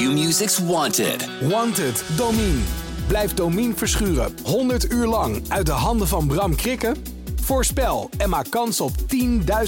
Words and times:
Q-Music's 0.00 0.58
Wanted. 0.58 1.28
Wanted, 1.40 2.04
Domine. 2.16 2.60
Blijf 3.06 3.34
Domine 3.34 3.74
verschuren 3.74 4.32
100 4.44 4.92
uur 4.92 5.06
lang 5.06 5.42
uit 5.48 5.66
de 5.66 5.72
handen 5.72 6.08
van 6.08 6.26
Bram 6.26 6.56
Krikken? 6.56 6.96
Voorspel 7.40 8.10
en 8.18 8.28
maak 8.28 8.50
kans 8.50 8.80
op 8.80 8.90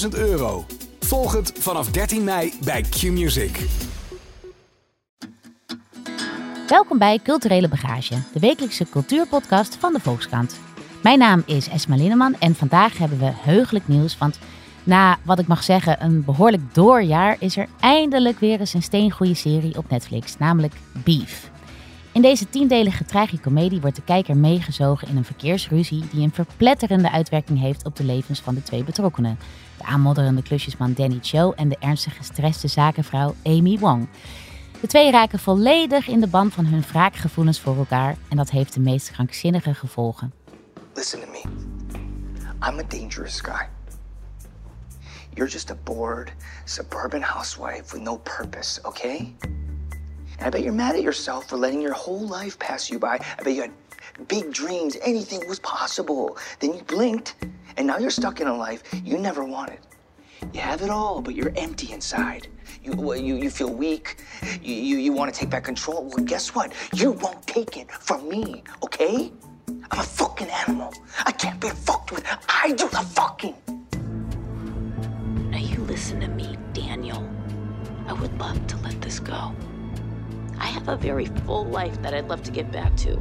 10.000 0.03 0.09
euro. 0.11 0.65
Volg 1.01 1.33
het 1.33 1.53
vanaf 1.59 1.91
13 1.91 2.25
mei 2.25 2.53
bij 2.65 2.83
Q-Music. 2.83 3.67
Welkom 6.69 6.99
bij 6.99 7.19
Culturele 7.23 7.69
Bagage, 7.69 8.15
de 8.33 8.41
wekelijkse 8.41 8.87
cultuurpodcast 8.91 9.77
van 9.77 9.93
de 9.93 10.01
Volkskrant. 10.01 10.61
Mijn 11.03 11.19
naam 11.19 11.43
is 11.47 11.69
Esma 11.69 11.97
Linneman 11.97 12.37
en 12.39 12.55
vandaag 12.55 12.99
hebben 12.99 13.19
we 13.19 13.31
heugelijk 13.35 13.89
nieuws, 13.89 14.19
want 14.19 14.39
na 14.85 15.19
wat 15.23 15.39
ik 15.39 15.47
mag 15.47 15.63
zeggen 15.63 16.05
een 16.05 16.25
behoorlijk 16.25 16.75
doorjaar 16.75 17.37
is 17.39 17.57
er 17.57 17.69
eindelijk 17.81 18.39
weer 18.39 18.61
eens 18.61 18.75
een 18.75 18.83
steengoede 18.83 19.35
serie 19.35 19.79
op 19.79 19.91
Netflix, 19.91 20.39
namelijk 20.39 20.75
Beef. 21.05 21.51
In 22.13 22.23
deze 22.23 22.49
tiendelige 22.49 23.05
tragicomedie 23.05 23.81
wordt 23.81 23.97
de 23.97 24.03
kijker 24.03 24.37
meegezogen 24.37 25.09
in 25.09 25.17
een 25.17 25.25
verkeersruzie 25.25 26.05
die 26.11 26.23
een 26.23 26.33
verpletterende 26.33 27.11
uitwerking 27.11 27.61
heeft 27.61 27.85
op 27.85 27.97
de 27.97 28.05
levens 28.05 28.41
van 28.41 28.55
de 28.55 28.63
twee 28.63 28.85
betrokkenen. 28.85 29.39
De 29.79 29.85
aanmodderende 29.85 30.43
klusjesman 30.43 30.93
Danny 30.93 31.19
Cho 31.23 31.53
en 31.53 31.69
de 31.69 31.77
ernstig 31.81 32.17
gestreste 32.17 32.69
zakenvrouw 32.69 33.35
Amy 33.45 33.79
Wong. 33.79 34.09
De 34.81 34.87
twee 34.87 35.11
raken 35.11 35.39
volledig 35.39 36.09
in 36.09 36.21
de 36.21 36.27
band 36.27 36.55
van 36.55 36.65
hun 36.65 36.83
wraakgevoelens 36.83 37.61
voor 37.61 37.77
elkaar 37.77 38.17
en 38.29 38.37
dat 38.37 38.51
heeft 38.51 38.75
de 38.75 38.81
meest 38.81 39.11
krankzinnige 39.11 39.75
gevolgen. 39.75 40.33
Listen 40.95 41.21
to 41.21 41.27
me. 41.31 41.43
I'm 42.69 42.79
a 42.79 42.83
dangerous 42.89 43.41
guy. 43.41 43.82
You're 45.37 45.47
just 45.47 45.71
a 45.71 45.75
bored 45.75 46.33
suburban 46.67 47.23
housewife 47.23 47.93
with 47.93 48.03
no 48.03 48.19
purpose, 48.19 48.79
okay? 48.85 49.35
And 50.39 50.47
I 50.47 50.51
bet 50.51 50.63
you're 50.63 50.73
mad 50.73 50.95
at 50.95 51.03
yourself 51.03 51.49
for 51.49 51.57
letting 51.57 51.81
your 51.81 51.95
whole 51.95 52.27
life 52.27 52.59
pass 52.59 52.91
you 52.91 52.99
by. 52.99 53.19
I 53.39 53.43
bet 53.43 53.55
you 53.55 53.63
had 53.63 53.73
big 54.29 54.53
dreams, 54.53 54.97
anything 55.03 55.47
was 55.49 55.59
possible. 55.61 56.37
Then 56.61 56.75
you 56.75 56.83
blinked, 56.83 57.37
and 57.77 57.87
now 57.87 57.99
you're 57.99 58.11
stuck 58.11 58.41
in 58.41 58.47
a 58.47 58.57
life 58.57 58.83
you 59.05 59.17
never 59.19 59.45
wanted. 59.45 59.79
You 60.53 60.61
have 60.61 60.83
it 60.83 60.91
all, 60.91 61.23
but 61.23 61.35
you're 61.35 61.53
empty 61.57 61.93
inside. 61.93 62.49
You, 62.83 63.15
you, 63.15 63.37
you 63.37 63.49
feel 63.49 63.73
weak. 63.73 64.17
You, 64.61 64.75
you, 64.75 64.97
you 64.99 65.13
want 65.13 65.33
to 65.33 65.39
take 65.39 65.49
back 65.49 65.65
control. 65.65 66.05
Well, 66.05 66.25
guess 66.25 66.55
what? 66.55 66.73
You 66.95 67.13
won't 67.13 67.47
take 67.47 67.77
it 67.77 67.91
from 67.91 68.29
me, 68.29 68.65
okay? 68.83 69.33
I'm 69.69 70.01
a 70.01 70.03
fucking 70.03 70.49
animal. 70.49 70.93
I 71.25 71.33
can't 71.33 71.61
be 71.61 71.69
fucked 71.69 72.11
with. 72.11 72.27
I 72.49 72.73
do 72.73 72.89
the 72.89 72.99
fucking. 72.99 73.55
Listen 76.03 76.19
to 76.19 76.27
me, 76.27 76.59
Daniel. 76.73 77.31
I 78.09 78.13
would 78.13 78.37
love 78.41 78.67
to 78.67 78.77
let 78.79 79.01
this 79.01 79.21
go. 79.21 79.55
I 80.59 80.67
have 80.67 80.89
a 80.89 80.97
very 80.97 81.27
full 81.47 81.65
life 81.65 82.03
that 82.03 82.13
I'd 82.13 82.27
love 82.27 82.43
to 82.43 82.51
get 82.51 82.73
back 82.73 82.97
to. 83.07 83.15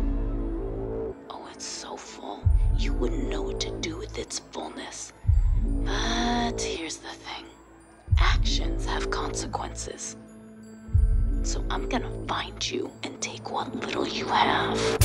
Oh, 1.29 1.47
it's 1.53 1.63
so 1.63 1.95
full. 1.95 2.43
You 2.79 2.93
wouldn't 2.93 3.29
know 3.29 3.43
what 3.43 3.59
to 3.59 3.71
do 3.81 3.97
with 3.97 4.17
its 4.17 4.39
fullness. 4.51 5.13
But 5.63 6.59
here's 6.59 6.97
the 6.97 7.09
thing 7.09 7.45
actions 8.17 8.87
have 8.87 9.11
consequences. 9.11 10.15
So 11.43 11.63
I'm 11.69 11.87
gonna 11.87 12.11
find 12.27 12.67
you 12.67 12.89
and 13.03 13.21
take 13.21 13.51
what 13.51 13.75
little 13.75 14.07
you 14.07 14.25
have. 14.25 14.97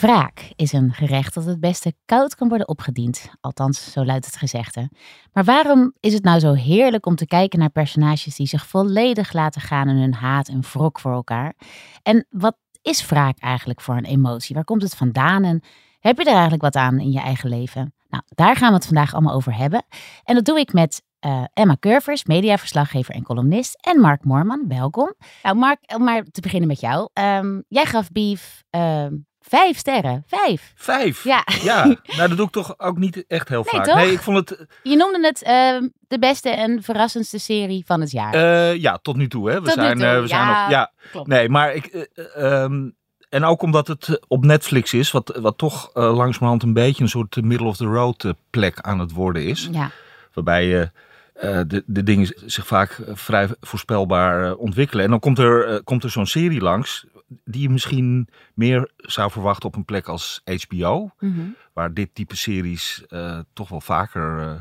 Wraak 0.00 0.52
is 0.56 0.72
een 0.72 0.92
gerecht 0.92 1.34
dat 1.34 1.44
het 1.44 1.60
beste 1.60 1.94
koud 2.04 2.34
kan 2.34 2.48
worden 2.48 2.68
opgediend. 2.68 3.30
Althans, 3.40 3.92
zo 3.92 4.04
luidt 4.04 4.26
het 4.26 4.36
gezegde. 4.36 4.90
Maar 5.32 5.44
waarom 5.44 5.94
is 6.00 6.12
het 6.12 6.24
nou 6.24 6.38
zo 6.38 6.52
heerlijk 6.52 7.06
om 7.06 7.16
te 7.16 7.26
kijken 7.26 7.58
naar 7.58 7.70
personages 7.70 8.36
die 8.36 8.46
zich 8.46 8.66
volledig 8.66 9.32
laten 9.32 9.60
gaan 9.60 9.88
in 9.88 9.96
hun 9.96 10.14
haat 10.14 10.48
en 10.48 10.60
wrok 10.60 11.00
voor 11.00 11.12
elkaar? 11.12 11.54
En 12.02 12.26
wat 12.30 12.56
is 12.82 13.06
wraak 13.06 13.38
eigenlijk 13.38 13.80
voor 13.80 13.96
een 13.96 14.04
emotie? 14.04 14.54
Waar 14.54 14.64
komt 14.64 14.82
het 14.82 14.96
vandaan 14.96 15.44
en 15.44 15.62
heb 15.98 16.18
je 16.18 16.24
er 16.24 16.32
eigenlijk 16.32 16.62
wat 16.62 16.76
aan 16.76 16.98
in 16.98 17.10
je 17.10 17.20
eigen 17.20 17.48
leven? 17.48 17.94
Nou, 18.08 18.22
daar 18.28 18.56
gaan 18.56 18.68
we 18.68 18.74
het 18.74 18.86
vandaag 18.86 19.14
allemaal 19.14 19.34
over 19.34 19.56
hebben. 19.56 19.84
En 20.24 20.34
dat 20.34 20.44
doe 20.44 20.58
ik 20.58 20.72
met 20.72 21.02
uh, 21.26 21.44
Emma 21.52 21.76
Curvers, 21.80 22.24
mediaverslaggever 22.24 23.14
en 23.14 23.22
columnist. 23.22 23.78
En 23.80 24.00
Mark 24.00 24.24
Moorman, 24.24 24.64
welkom. 24.68 25.14
Nou, 25.42 25.56
Mark, 25.56 25.92
om 25.94 26.04
maar 26.04 26.22
te 26.22 26.40
beginnen 26.40 26.68
met 26.68 26.80
jou. 26.80 27.08
Um, 27.12 27.64
jij 27.68 27.84
gaf 27.84 28.10
Beef 28.10 28.62
ehm, 28.70 29.14
vijf 29.48 29.78
sterren. 29.78 30.24
Vijf. 30.26 30.72
Vijf? 30.76 31.24
Ja. 31.24 31.46
Ja, 31.62 31.84
nou 32.16 32.28
dat 32.28 32.36
doe 32.36 32.46
ik 32.46 32.52
toch 32.52 32.74
ook 32.78 32.98
niet 32.98 33.24
echt 33.28 33.48
heel 33.48 33.62
Nee, 33.62 33.80
vaak. 33.80 33.84
toch? 33.84 33.94
Nee, 33.96 34.12
ik 34.12 34.20
vond 34.22 34.36
het, 34.48 34.66
Je 34.82 34.96
noemde 34.96 35.26
het 35.26 35.42
ehm, 35.42 35.88
de 36.08 36.18
beste 36.18 36.50
en 36.50 36.82
verrassendste 36.82 37.38
serie 37.38 37.82
van 37.86 38.00
het 38.00 38.10
jaar. 38.10 38.34
eh, 38.34 38.76
ja, 38.80 38.98
tot 39.02 39.16
nu 39.16 39.28
toe 39.28 39.50
hè. 39.50 39.60
We 39.60 39.66
Tot 39.66 39.76
nu 39.76 39.82
zijn, 39.82 39.98
toe, 39.98 40.06
eh, 40.06 40.20
we 40.20 40.26
zijn 40.26 40.40
ja. 40.46 40.60
nog, 40.62 40.70
ja. 40.70 40.92
Klopt. 41.10 41.28
Nee, 41.28 41.48
maar 41.48 41.74
ik, 41.74 41.86
eh, 41.86 42.02
eh, 42.14 42.62
ehm, 42.62 42.88
en 43.28 43.44
ook 43.44 43.62
omdat 43.62 43.86
het 43.88 44.08
eh, 44.08 44.14
op 44.28 44.44
Netflix 44.44 44.94
is, 44.94 45.10
wat, 45.10 45.38
wat 45.40 45.58
toch 45.58 45.90
eh, 45.94 46.16
langzamerhand 46.16 46.62
een 46.62 46.72
beetje 46.72 47.02
een 47.02 47.08
soort 47.08 47.42
middle 47.42 47.66
of 47.66 47.76
the 47.76 47.84
road 47.86 48.24
eh, 48.24 48.30
plek 48.50 48.80
aan 48.80 48.98
het 48.98 49.12
worden 49.12 49.44
is. 49.46 49.68
Ja, 49.72 49.90
Waarbij 50.32 50.66
je 50.66 50.90
eh, 51.34 51.60
de, 51.66 51.82
de 51.86 52.02
dingen 52.02 52.34
zich 52.46 52.66
vaak 52.66 52.90
eh, 52.90 53.14
vrij 53.14 53.48
voorspelbaar 53.60 54.44
eh, 54.50 54.58
ontwikkelen. 54.60 55.04
En 55.04 55.10
dan 55.10 55.20
komt 55.20 55.38
er, 55.38 55.68
eh, 55.68 55.78
komt 55.84 56.04
er 56.04 56.10
zo'n 56.10 56.26
serie 56.26 56.60
langs 56.60 57.06
die 57.44 57.62
je 57.62 57.70
misschien 57.70 58.28
meer 58.54 58.90
zou 58.96 59.30
verwachten 59.30 59.68
op 59.68 59.76
een 59.76 59.84
plek 59.84 60.06
als 60.06 60.42
HBO. 60.44 61.10
Mhm. 61.18 61.40
waar 61.72 61.94
dit 61.94 62.14
type 62.14 62.36
series 62.36 63.04
eh, 63.08 63.38
toch 63.52 63.68
wel 63.68 63.80
vaker 63.80 64.40
eh, 64.40 64.54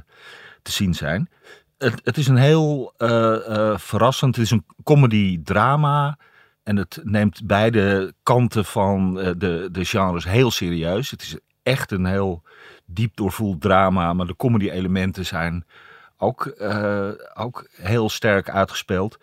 te 0.62 0.72
zien 0.72 0.94
zijn. 0.94 1.30
Het, 1.78 2.02
het 2.04 2.18
is 2.18 2.28
een 2.28 2.38
heel 2.38 2.94
eh, 2.98 3.78
verrassend, 3.78 4.36
het 4.36 4.46
is 4.46 4.52
een 4.52 4.66
comedy-drama. 4.84 6.18
En 6.64 6.76
het 6.76 7.00
neemt 7.04 7.46
beide 7.46 8.14
kanten 8.24 8.66
van 8.66 9.14
de, 9.14 9.70
de 9.72 9.86
genres 9.86 10.26
heel 10.26 10.52
serieus. 10.52 11.12
Het 11.12 11.22
is 11.22 11.38
echt 11.64 11.92
een 11.92 12.06
heel 12.06 12.44
diep 12.86 13.16
doorvoeld 13.16 13.62
drama, 13.62 14.14
maar 14.14 14.26
de 14.26 14.36
comedy-elementen 14.36 15.26
zijn 15.26 15.66
ook, 16.18 16.56
ook 17.34 17.68
heel 17.72 18.10
sterk 18.10 18.50
uitgespeeld. 18.50 19.18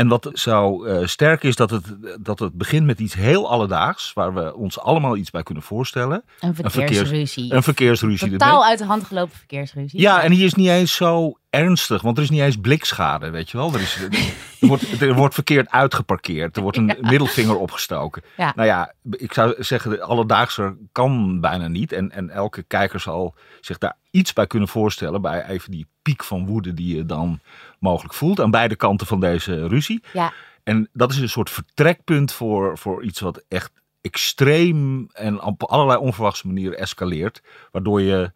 En 0.00 0.08
wat 0.08 0.30
zo 0.32 0.84
eh, 0.84 1.06
sterk 1.06 1.42
is, 1.42 1.56
dat 1.56 1.70
het, 1.70 1.84
dat 2.20 2.38
het 2.38 2.52
begint 2.52 2.86
met 2.86 3.00
iets 3.00 3.14
heel 3.14 3.50
alledaags, 3.50 4.12
waar 4.12 4.34
we 4.34 4.54
ons 4.54 4.78
allemaal 4.78 5.16
iets 5.16 5.30
bij 5.30 5.42
kunnen 5.42 5.62
voorstellen. 5.62 6.22
een 6.40 6.54
verkeers- 6.54 6.74
verkeersruzie. 6.74 7.54
Een 7.54 7.62
verkeersruzie. 7.62 8.30
Totaal 8.30 8.64
uit 8.64 8.78
de 8.78 8.84
hand 8.84 9.04
gelopen 9.04 9.36
verkeersruzie. 9.36 10.00
Ja, 10.00 10.22
en 10.22 10.30
die 10.30 10.44
is 10.44 10.54
niet 10.54 10.68
eens 10.68 10.94
zo 10.94 11.38
ernstig, 11.50 12.02
want 12.02 12.16
er 12.16 12.22
is 12.22 12.30
niet 12.30 12.40
eens 12.40 12.56
blikschade, 12.56 13.30
weet 13.30 13.50
je 13.50 13.56
wel. 13.56 13.74
Er, 13.74 13.80
is, 13.80 13.98
er, 14.60 14.68
wordt, 14.68 15.00
er 15.00 15.14
wordt 15.14 15.34
verkeerd 15.34 15.70
uitgeparkeerd, 15.70 16.56
er 16.56 16.62
wordt 16.62 16.76
een 16.76 16.96
middelvinger 17.10 17.56
opgestoken. 17.56 18.22
Ja. 18.36 18.52
Nou 18.56 18.68
ja, 18.68 18.94
ik 19.10 19.32
zou 19.32 19.54
zeggen, 19.58 19.90
de 19.90 20.02
alledaagse 20.02 20.76
kan 20.92 21.40
bijna 21.40 21.68
niet. 21.68 21.92
En, 21.92 22.10
en 22.12 22.30
elke 22.30 22.62
kijker 22.62 23.00
zal 23.00 23.34
zich 23.60 23.78
daar 23.78 23.96
iets 24.10 24.32
bij 24.32 24.46
kunnen 24.46 24.68
voorstellen, 24.68 25.22
bij 25.22 25.46
even 25.46 25.70
die 25.70 25.86
piek 26.02 26.24
van 26.24 26.46
woede 26.46 26.74
die 26.74 26.96
je 26.96 27.06
dan 27.06 27.40
mogelijk 27.80 28.14
voelt 28.14 28.40
aan 28.40 28.50
beide 28.50 28.76
kanten 28.76 29.06
van 29.06 29.20
deze 29.20 29.66
ruzie. 29.66 30.02
Ja. 30.12 30.32
En 30.62 30.88
dat 30.92 31.10
is 31.10 31.18
een 31.18 31.28
soort 31.28 31.50
vertrekpunt 31.50 32.32
voor, 32.32 32.78
voor 32.78 33.04
iets 33.04 33.20
wat 33.20 33.44
echt 33.48 33.72
extreem 34.00 35.08
en 35.12 35.42
op 35.42 35.62
allerlei 35.62 35.98
onverwachte 35.98 36.46
manieren 36.46 36.78
escaleert. 36.78 37.42
Waardoor 37.70 38.00
je, 38.00 38.32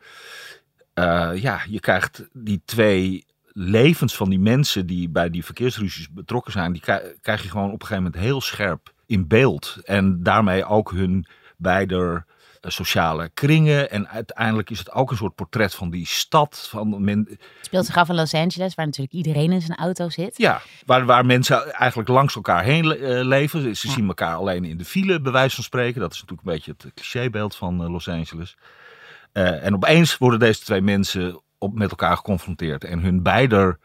eh, 0.94 1.30
ja, 1.34 1.60
je 1.68 1.80
krijgt 1.80 2.28
die 2.32 2.62
twee 2.64 3.24
levens 3.52 4.16
van 4.16 4.30
die 4.30 4.38
mensen 4.38 4.86
die 4.86 5.08
bij 5.08 5.30
die 5.30 5.44
verkeersruzies 5.44 6.10
betrokken 6.10 6.52
zijn, 6.52 6.72
die 6.72 6.82
krij- 6.82 7.16
krijg 7.20 7.42
je 7.42 7.50
gewoon 7.50 7.72
op 7.72 7.80
een 7.80 7.86
gegeven 7.86 8.02
moment 8.02 8.22
heel 8.22 8.40
scherp 8.40 8.92
in 9.06 9.26
beeld. 9.26 9.76
En 9.84 10.22
daarmee 10.22 10.64
ook 10.64 10.90
hun 10.90 11.26
beider 11.56 12.24
sociale 12.72 13.30
kringen. 13.34 13.90
En 13.90 14.08
uiteindelijk 14.08 14.70
is 14.70 14.78
het 14.78 14.92
ook 14.92 15.10
een 15.10 15.16
soort 15.16 15.34
portret 15.34 15.74
van 15.74 15.90
die 15.90 16.06
stad. 16.06 16.66
Van 16.70 17.04
men, 17.04 17.18
Het 17.28 17.38
speelt 17.62 17.86
zich 17.86 17.96
af 17.96 18.08
in 18.08 18.14
Los 18.14 18.34
Angeles, 18.34 18.74
waar 18.74 18.86
natuurlijk 18.86 19.14
iedereen 19.14 19.52
in 19.52 19.60
zijn 19.60 19.78
auto 19.78 20.08
zit. 20.08 20.38
ja, 20.38 20.60
waar, 20.86 21.04
waar 21.04 21.26
mensen 21.26 21.72
eigenlijk 21.72 22.08
langs 22.08 22.34
elkaar 22.34 22.64
heen 22.64 22.86
le- 22.86 22.94
eh, 22.94 23.24
leven. 23.24 23.76
Ze 23.76 23.86
Ja. 23.88 23.94
zien 23.94 24.06
elkaar 24.08 24.34
alleen 24.34 24.64
in 24.64 24.76
de 24.76 24.84
file, 24.84 25.20
bij 25.20 25.32
wijze 25.32 25.54
van 25.54 25.64
spreken. 25.64 26.00
Dat 26.00 26.12
is 26.12 26.20
natuurlijk 26.20 26.48
een 26.48 26.54
beetje 26.54 26.74
het 26.78 26.94
clichébeeld 26.94 27.56
van 27.56 27.82
eh, 27.82 27.90
Los 27.90 28.08
Angeles. 28.08 28.56
Eh, 29.32 29.64
en 29.64 29.74
opeens 29.74 30.18
worden 30.18 30.38
deze 30.38 30.60
twee 30.60 30.80
mensen 30.80 31.40
op, 31.58 31.74
met 31.78 31.90
elkaar 31.90 32.16
geconfronteerd. 32.16 32.84
En 32.84 32.98
hun 33.00 33.22
beider 33.22 33.78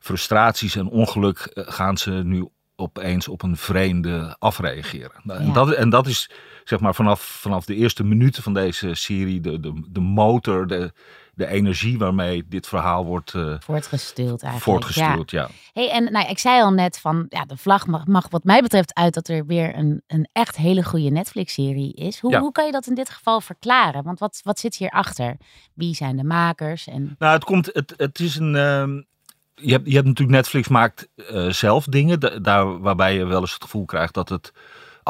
frustraties 0.00 0.76
en 0.76 0.88
ongeluk 0.88 1.38
eh, 1.38 1.64
gaan 1.68 1.98
ze 1.98 2.10
nu 2.10 2.48
opeens 2.76 3.28
op 3.28 3.42
een 3.42 3.56
vreemde 3.56 4.36
afreageren. 4.38 5.20
Ja. 5.24 5.34
En, 5.34 5.52
dat, 5.52 5.72
en 5.72 5.90
dat 5.90 6.06
is 6.06 6.30
zeg 6.64 6.80
maar 6.80 6.94
vanaf, 6.94 7.20
vanaf 7.20 7.64
de 7.64 7.74
eerste 7.74 8.04
minuten 8.04 8.42
van 8.42 8.54
deze 8.54 8.94
serie 8.94 9.40
de, 9.40 9.60
de, 9.60 9.82
de 9.88 10.00
motor, 10.00 10.66
de, 10.66 10.92
de 11.34 11.46
energie 11.46 11.98
waarmee 11.98 12.44
dit 12.48 12.66
verhaal 12.66 13.04
wordt 13.04 13.34
eh, 13.34 13.54
Voortgestuurd 13.58 14.42
eigenlijk. 14.42 14.54
Ja. 14.54 14.58
voortgestuurd. 14.58 15.30
Ja. 15.30 15.48
Hey, 15.72 15.90
en 15.90 16.12
nou, 16.12 16.28
ik 16.28 16.38
zei 16.38 16.62
al 16.62 16.70
net 16.72 16.98
van, 16.98 17.26
ja, 17.28 17.44
de 17.44 17.56
vlag 17.56 17.86
mag, 17.86 18.06
mag 18.06 18.26
wat 18.30 18.44
mij 18.44 18.62
betreft 18.62 18.94
uit 18.94 19.14
dat 19.14 19.28
er 19.28 19.46
weer 19.46 19.76
een, 19.76 20.02
een 20.06 20.28
echt 20.32 20.56
hele 20.56 20.84
goede 20.84 21.10
Netflix-serie 21.10 21.94
is. 21.94 22.18
Hoe, 22.20 22.30
Ja. 22.30 22.40
hoe 22.40 22.52
kan 22.52 22.66
je 22.66 22.72
dat 22.72 22.86
in 22.86 22.94
dit 22.94 23.10
geval 23.10 23.40
verklaren? 23.40 24.02
Want 24.02 24.18
wat, 24.18 24.40
wat 24.42 24.58
zit 24.58 24.76
hierachter? 24.76 25.36
Wie 25.74 25.94
zijn 25.94 26.16
de 26.16 26.24
makers? 26.24 26.86
En 26.88 27.14
Nou, 27.18 27.32
het, 27.32 27.44
komt, 27.44 27.70
het, 27.72 27.94
het 27.96 28.18
is 28.20 28.36
een. 28.36 28.56
ehm, 28.56 29.00
je 29.54 29.72
hebt, 29.72 29.86
je 29.86 29.94
hebt 29.94 30.06
natuurlijk 30.06 30.36
Netflix 30.36 30.68
maakt 30.68 31.08
eh, 31.16 31.48
zelf 31.48 31.84
dingen, 31.84 32.20
da- 32.20 32.38
daar 32.38 32.80
waarbij 32.80 33.14
je 33.14 33.24
wel 33.24 33.40
eens 33.40 33.52
het 33.52 33.62
gevoel 33.62 33.84
krijgt 33.84 34.14
dat 34.14 34.28
het 34.28 34.52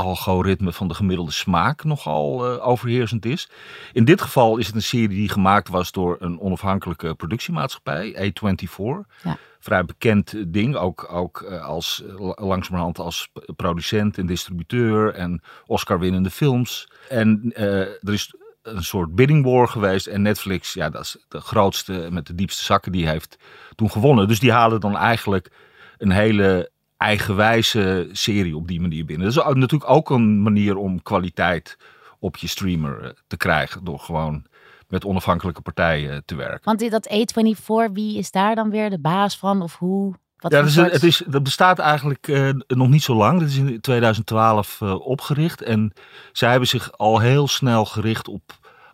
algoritme 0.04 0.72
van 0.72 0.88
de 0.88 0.94
gemiddelde 0.94 1.30
smaak 1.30 1.84
nogal 1.84 2.46
eh, 2.46 2.66
overheersend 2.68 3.24
is. 3.24 3.48
In 3.92 4.04
dit 4.04 4.20
geval 4.20 4.56
is 4.56 4.66
het 4.66 4.74
een 4.74 4.82
serie 4.82 5.08
die 5.08 5.28
gemaakt 5.28 5.68
was 5.68 5.92
door 5.92 6.16
een 6.20 6.40
onafhankelijke 6.40 7.14
productiemaatschappij, 7.14 8.32
A24. 8.32 8.76
Ja. 9.22 9.36
Vrij 9.58 9.84
bekend 9.84 10.52
ding, 10.52 10.76
ook, 10.76 11.12
ook 11.12 11.40
eh, 11.40 11.64
als, 11.64 12.02
eh, 12.06 12.20
la- 12.20 12.36
langzamerhand 12.46 12.98
als 12.98 13.28
producent 13.56 14.18
en 14.18 14.26
distributeur 14.26 15.14
en 15.14 15.42
Oscar-winnende 15.66 16.30
films. 16.30 16.88
En 17.08 17.52
er 17.54 18.12
is 18.12 18.34
een 18.62 18.84
soort 18.84 19.14
bidding 19.14 19.44
war 19.44 19.68
geweest 19.68 20.06
en 20.06 20.22
Netflix, 20.22 20.72
ja, 20.72 20.90
dat 20.90 21.02
is 21.02 21.24
de 21.28 21.40
grootste 21.40 22.08
met 22.10 22.26
de 22.26 22.34
diepste 22.34 22.64
zakken, 22.64 22.92
die 22.92 23.08
heeft 23.08 23.36
toen 23.74 23.90
gewonnen. 23.90 24.28
Dus 24.28 24.40
die 24.40 24.52
halen 24.52 24.80
dan 24.80 24.96
eigenlijk 24.96 25.50
een 25.98 26.10
hele 26.10 26.70
eigenwijze 27.00 28.08
serie 28.12 28.56
op 28.56 28.68
die 28.68 28.80
manier 28.80 29.04
binnen. 29.04 29.32
Dat 29.32 29.46
is 29.46 29.54
natuurlijk 29.54 29.90
ook 29.90 30.10
een 30.10 30.42
manier 30.42 30.76
om 30.76 31.02
kwaliteit 31.02 31.76
op 32.18 32.36
je 32.36 32.46
streamer 32.48 33.02
eh, 33.02 33.10
te 33.26 33.36
krijgen. 33.36 33.84
Door 33.84 33.98
gewoon 33.98 34.44
met 34.88 35.04
onafhankelijke 35.04 35.60
partijen 35.60 36.22
te 36.24 36.34
werken. 36.34 36.60
Want 36.64 36.78
dit- 36.78 36.90
dat 36.90 37.08
A24, 37.12 37.92
wie 37.92 38.18
is 38.18 38.30
daar 38.30 38.54
dan 38.54 38.70
weer 38.70 38.90
de 38.90 38.98
baas 39.00 39.38
van? 39.38 39.62
Of 39.62 39.76
hoe? 39.78 40.14
Wat 40.38 40.52
Ja, 40.52 40.62
dus 40.62 40.72
soort- 40.74 40.92
het 40.92 41.02
is, 41.02 41.22
dat 41.26 41.42
bestaat 41.42 41.78
eigenlijk 41.78 42.28
eh, 42.28 42.48
nog 42.66 42.88
niet 42.88 43.02
zo 43.02 43.14
lang. 43.14 43.40
Dat 43.40 43.48
is 43.48 43.56
in 43.56 43.80
2012 43.80 44.80
eh, 44.80 45.06
opgericht. 45.06 45.62
En 45.62 45.92
zij 46.32 46.50
hebben 46.50 46.68
zich 46.68 46.92
al 46.98 47.18
heel 47.18 47.48
snel 47.48 47.84
gericht 47.84 48.28
op 48.28 48.42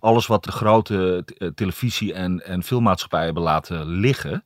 alles 0.00 0.26
wat 0.26 0.44
de 0.44 0.52
grote 0.52 1.24
eh, 1.38 1.48
televisie- 1.54 2.12
en, 2.12 2.44
en 2.44 2.62
filmmaatschappijen 2.62 3.24
hebben 3.24 3.42
laten 3.42 3.86
liggen. 3.86 4.44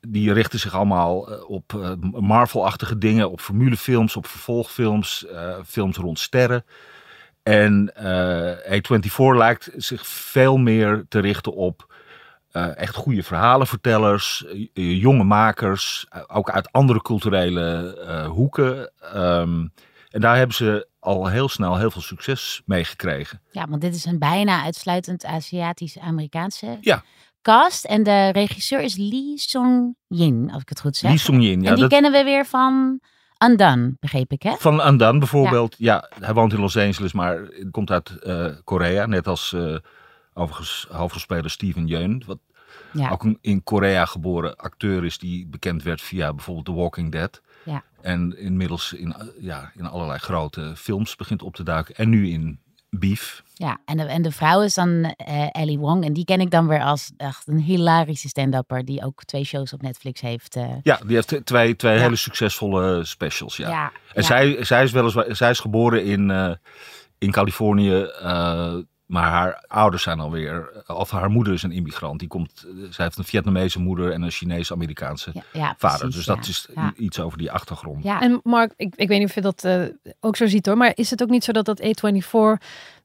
Die 0.00 0.32
richten 0.32 0.58
zich 0.58 0.74
allemaal 0.74 1.30
eh, 1.30 1.50
op 1.50 1.74
eh, 1.74 1.92
Marvel-achtige 2.20 2.98
dingen, 2.98 3.30
op 3.30 3.40
formulefilms, 3.40 4.16
op 4.16 4.26
vervolgfilms, 4.26 5.26
eh, 5.26 5.56
films 5.66 5.96
rond 5.96 6.18
sterren. 6.18 6.64
En 7.42 7.92
eh, 7.94 8.80
A24 8.80 9.36
lijkt 9.36 9.70
zich 9.76 10.06
veel 10.06 10.56
meer 10.56 11.04
te 11.08 11.18
richten 11.18 11.54
op 11.54 11.88
echt 12.74 12.94
goede 12.94 13.22
verhalenvertellers, 13.22 14.44
jonge 14.72 15.24
makers, 15.24 16.06
ook 16.26 16.50
uit 16.50 16.72
andere 16.72 17.02
culturele 17.02 17.94
hoeken. 18.28 18.92
Ehm, 19.00 19.66
en 20.10 20.20
daar 20.20 20.36
hebben 20.36 20.56
ze 20.56 20.88
al 21.00 21.26
heel 21.26 21.48
snel 21.48 21.78
heel 21.78 21.90
veel 21.90 22.02
succes 22.02 22.62
mee 22.64 22.84
gekregen. 22.84 23.40
Ja, 23.50 23.66
want 23.68 23.80
dit 23.80 23.94
is 23.94 24.04
een 24.04 24.18
bijna 24.18 24.62
uitsluitend 24.62 25.24
Aziatisch-Amerikaanse 25.24 26.78
Ja. 26.80 27.02
Cast. 27.42 27.84
En 27.84 28.02
de 28.02 28.28
regisseur 28.30 28.80
is 28.80 28.96
Lee 28.96 29.32
Song-yin, 29.38 30.50
als 30.52 30.62
ik 30.62 30.68
het 30.68 30.80
goed 30.80 30.96
zeg. 30.96 31.10
Lee 31.10 31.18
Sung-jin, 31.18 31.60
ja, 31.62 31.68
en 31.68 31.72
die 31.74 31.82
dat- 31.82 31.92
kennen 31.92 32.12
we 32.12 32.24
weer 32.24 32.46
van 32.46 33.00
Undone, 33.44 33.96
begreep 34.00 34.32
ik, 34.32 34.42
hè? 34.42 34.54
Van 34.58 34.80
Andan 34.80 35.18
bijvoorbeeld. 35.18 35.74
Ja. 35.78 36.10
hij 36.20 36.34
woont 36.34 36.52
in 36.52 36.60
Los 36.60 36.76
Angeles, 36.76 37.12
maar 37.12 37.38
komt 37.70 37.90
uit 37.90 38.10
eh, 38.10 38.46
Korea. 38.64 39.06
Net 39.06 39.26
als 39.26 39.52
eh 39.52 39.76
overigens 40.34 40.86
hoofdrolspeler 40.90 41.50
Steven 41.50 41.86
Yeun. 41.86 42.22
Wat 42.26 42.38
Ja. 42.92 43.10
ook 43.10 43.24
een 43.24 43.38
in 43.40 43.62
Korea 43.62 44.04
geboren 44.04 44.56
acteur 44.56 45.04
is 45.04 45.18
die 45.18 45.46
bekend 45.46 45.82
werd 45.82 46.00
via 46.00 46.34
bijvoorbeeld 46.34 46.66
The 46.66 46.72
Walking 46.74 47.12
Dead. 47.12 47.40
Ja. 47.64 47.82
En 48.00 48.38
inmiddels 48.38 48.92
in, 48.92 49.14
ja, 49.40 49.72
in 49.76 49.86
allerlei 49.86 50.18
grote 50.18 50.72
films 50.76 51.16
begint 51.16 51.42
op 51.42 51.54
te 51.54 51.62
duiken. 51.62 51.94
En 51.94 52.08
nu 52.08 52.28
in 52.30 52.60
Beef. 52.90 53.42
Ja, 53.54 53.78
en 53.84 53.96
de, 53.96 54.02
en 54.02 54.22
de 54.22 54.30
vrouw 54.30 54.62
is 54.62 54.74
dan 54.74 55.04
eh, 55.16 55.46
Ellie 55.52 55.78
Wong. 55.78 56.04
En 56.04 56.12
die 56.12 56.24
ken 56.24 56.40
ik 56.40 56.50
dan 56.50 56.68
weer 56.68 56.82
als 56.82 57.10
echt 57.16 57.48
een 57.48 57.58
hilarische 57.58 58.28
stand-upper. 58.28 58.84
Die 58.84 59.04
ook 59.04 59.24
twee 59.24 59.44
shows 59.44 59.72
op 59.72 59.82
Netflix 59.82 60.20
heeft. 60.20 60.56
eh. 60.56 60.68
Ja, 60.82 60.98
die 61.06 61.14
heeft 61.14 61.40
twee, 61.44 61.76
twee 61.76 61.94
Ja. 61.96 62.00
hele 62.00 62.16
succesvolle 62.16 63.04
specials. 63.04 63.56
Ja. 63.56 63.68
ja, 63.68 63.84
En 64.12 64.22
ja. 64.22 64.22
zij, 64.22 64.64
zij 64.64 64.82
is 64.82 64.92
weliswaar, 64.92 65.36
zij 65.36 65.50
is 65.50 65.58
geboren 65.60 66.04
in, 66.04 66.30
eh, 66.30 66.52
in 67.18 67.30
Californië, 67.30 68.00
eh, 68.02 68.74
maar 69.10 69.28
haar 69.30 69.64
ouders 69.66 70.02
zijn 70.02 70.20
alweer, 70.20 70.82
of 70.86 71.10
haar 71.10 71.30
moeder 71.30 71.52
is 71.52 71.62
een 71.62 71.72
immigrant. 71.72 72.18
Die 72.18 72.28
komt, 72.28 72.66
zij 72.90 73.04
heeft 73.04 73.18
een 73.18 73.24
Vietnamese 73.24 73.80
moeder 73.80 74.12
en 74.12 74.22
een 74.22 74.32
Ja, 75.34 75.42
ja, 75.52 75.74
vader. 75.78 75.98
precies, 75.98 76.16
dus 76.16 76.24
dat 76.24 76.44
ja. 76.46 76.50
is 76.50 76.68
Ja. 76.74 76.92
iets 76.96 77.20
over 77.20 77.38
die 77.38 77.52
achtergrond. 77.52 78.04
Ja. 78.04 78.20
En 78.20 78.40
Mark, 78.44 78.72
ik, 78.76 78.92
ik 78.96 79.08
weet 79.08 79.18
niet 79.18 79.28
of 79.28 79.34
je 79.34 79.40
dat 79.40 79.64
eh, 79.64 79.82
ook 80.20 80.36
zo 80.36 80.46
ziet 80.46 80.66
hoor, 80.66 80.76
maar 80.76 80.92
is 80.94 81.10
het 81.10 81.22
ook 81.22 81.30
niet 81.30 81.44
zo 81.44 81.52
dat 81.52 81.64
dat 81.64 81.80
A24, 81.82 82.22
eh, 82.32 82.52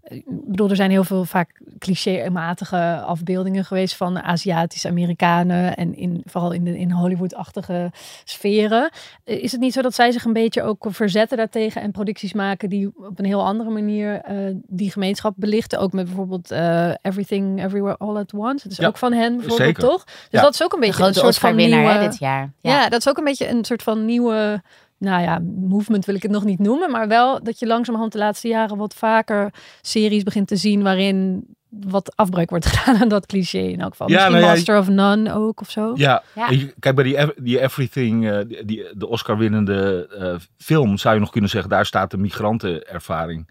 ik 0.08 0.24
bedoel, 0.26 0.70
er 0.70 0.76
zijn 0.76 0.90
heel 0.92 1.04
veel 1.04 1.26
vaak 1.26 1.62
cliché-matige 1.80 3.02
afbeeldingen 3.06 3.66
geweest 3.66 3.96
van 3.96 4.20
Aziatische 4.22 4.88
Amerikanen 4.88 5.76
en 5.76 5.96
in, 5.96 6.22
vooral 6.26 6.52
in 6.52 6.64
de 6.64 6.78
in 6.80 6.92
Hollywood-achtige 6.92 7.92
sferen. 8.24 8.90
Eh, 9.24 9.44
Is 9.44 9.52
het 9.52 9.62
niet 9.62 9.74
zo 9.74 9.82
dat 9.82 9.94
zij 9.96 10.12
zich 10.12 10.26
een 10.26 10.34
beetje 10.34 10.64
ook 10.64 10.86
verzetten 10.90 11.38
daartegen 11.38 11.82
en 11.82 11.92
producties 11.92 12.34
maken 12.34 12.70
die 12.70 12.92
op 12.96 13.20
een 13.20 13.26
heel 13.26 13.46
andere 13.46 13.70
manier 13.70 14.22
eh, 14.22 14.36
die 14.68 14.92
gemeenschap 14.92 15.34
belichten? 15.38 15.80
Ook 15.80 15.92
met 15.94 16.06
bijvoorbeeld 16.06 16.52
eh, 16.52 16.90
Everything 17.02 17.64
Everywhere 17.64 17.98
All 17.98 18.16
at 18.18 18.34
Once. 18.34 18.64
Het 18.64 18.72
is 18.72 18.78
Ja, 18.78 18.88
ook 18.88 18.98
van 18.98 19.14
hen 19.14 19.38
bijvoorbeeld, 19.38 19.68
zeker. 19.68 19.84
toch? 19.84 20.04
Dus 20.04 20.14
Ja. 20.30 20.42
dat 20.42 20.54
is 20.54 20.64
ook 20.64 20.74
een 20.74 20.80
beetje 20.80 21.06
een 21.06 21.14
soort 21.14 21.38
van 21.38 21.56
nieuwe... 21.56 21.76
hè, 21.76 22.00
dit 22.00 22.18
jaar. 22.20 22.52
Ja. 22.62 22.72
Ja. 22.82 22.90
dat 22.90 23.00
is 23.00 23.10
ook 23.10 23.18
een 23.18 23.24
beetje 23.24 23.50
een 23.50 23.66
soort 23.66 23.84
van 23.84 24.06
nieuwe, 24.06 24.62
nou 24.98 25.22
ja, 25.22 25.40
movement 25.56 26.06
wil 26.06 26.16
ik 26.16 26.22
het 26.22 26.32
nog 26.32 26.44
niet 26.44 26.60
noemen, 26.60 26.92
maar 26.92 27.08
wel 27.08 27.44
dat 27.44 27.60
je 27.60 27.68
langzamerhand 27.68 28.12
de 28.14 28.18
laatste 28.18 28.48
jaren 28.48 28.78
wat 28.78 28.94
vaker 28.94 29.54
series 29.82 30.24
begint 30.24 30.48
te 30.48 30.56
zien 30.56 30.84
waarin 30.84 31.46
wat 31.70 32.16
afbreuk 32.16 32.50
wordt 32.50 32.66
gedaan 32.72 33.02
aan 33.02 33.08
dat 33.08 33.26
cliché 33.26 33.58
in 33.60 33.82
elk 33.82 33.92
geval. 33.92 34.08
Ja, 34.10 34.14
Misschien 34.14 34.34
nou 34.34 34.46
ja, 34.46 34.52
Master 34.54 34.78
of 34.80 34.88
None 34.90 35.34
ook 35.34 35.62
of 35.62 35.70
zo. 35.70 35.92
Ja, 35.96 36.24
Ja. 36.36 36.50
en 36.50 36.58
je- 36.60 36.74
kijk 36.80 36.96
bij 36.96 37.04
die, 37.04 37.18
die 37.36 37.62
Everything, 37.62 38.30
eh, 38.30 38.40
die, 38.48 38.66
die- 38.66 38.86
de 38.98 39.08
Oscar-winnende 39.08 40.08
eh, 40.20 40.36
film, 40.58 40.98
zou 40.98 41.14
je 41.14 41.20
nog 41.20 41.32
kunnen 41.32 41.50
zeggen, 41.50 41.70
daar 41.70 41.86
staat 41.86 42.12
de 42.12 42.18
migrantenervaring 42.18 43.50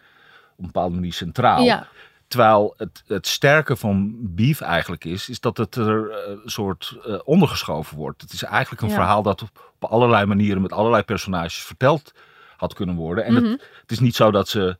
op 0.56 0.58
een 0.58 0.66
bepaalde 0.66 0.94
manier 0.94 1.12
centraal. 1.12 1.62
Ja. 1.62 1.86
Terwijl 2.28 2.74
het, 2.76 3.02
het 3.06 3.26
sterke 3.26 3.76
van 3.76 4.14
Beef 4.20 4.60
eigenlijk 4.60 5.04
is, 5.04 5.28
is 5.28 5.40
dat 5.40 5.56
het 5.56 5.74
er 5.76 6.10
eh, 6.10 6.30
een 6.44 6.50
soort 6.50 6.96
eh, 7.06 7.14
ondergeschoven 7.24 7.96
wordt. 7.96 8.20
Het 8.20 8.32
is 8.32 8.42
eigenlijk 8.42 8.82
een 8.82 8.88
Ja. 8.88 8.94
verhaal 8.94 9.22
dat 9.22 9.42
op, 9.42 9.72
op 9.80 9.90
allerlei 9.90 10.26
manieren 10.26 10.62
met 10.62 10.72
allerlei 10.72 11.02
personages 11.02 11.62
verteld 11.62 12.12
had 12.56 12.74
kunnen 12.74 12.94
worden. 12.94 13.24
En 13.24 13.32
Mhm. 13.32 13.44
het, 13.44 13.70
het 13.80 13.90
is 13.90 14.00
niet 14.00 14.16
zo 14.16 14.30
dat 14.30 14.48
ze 14.48 14.76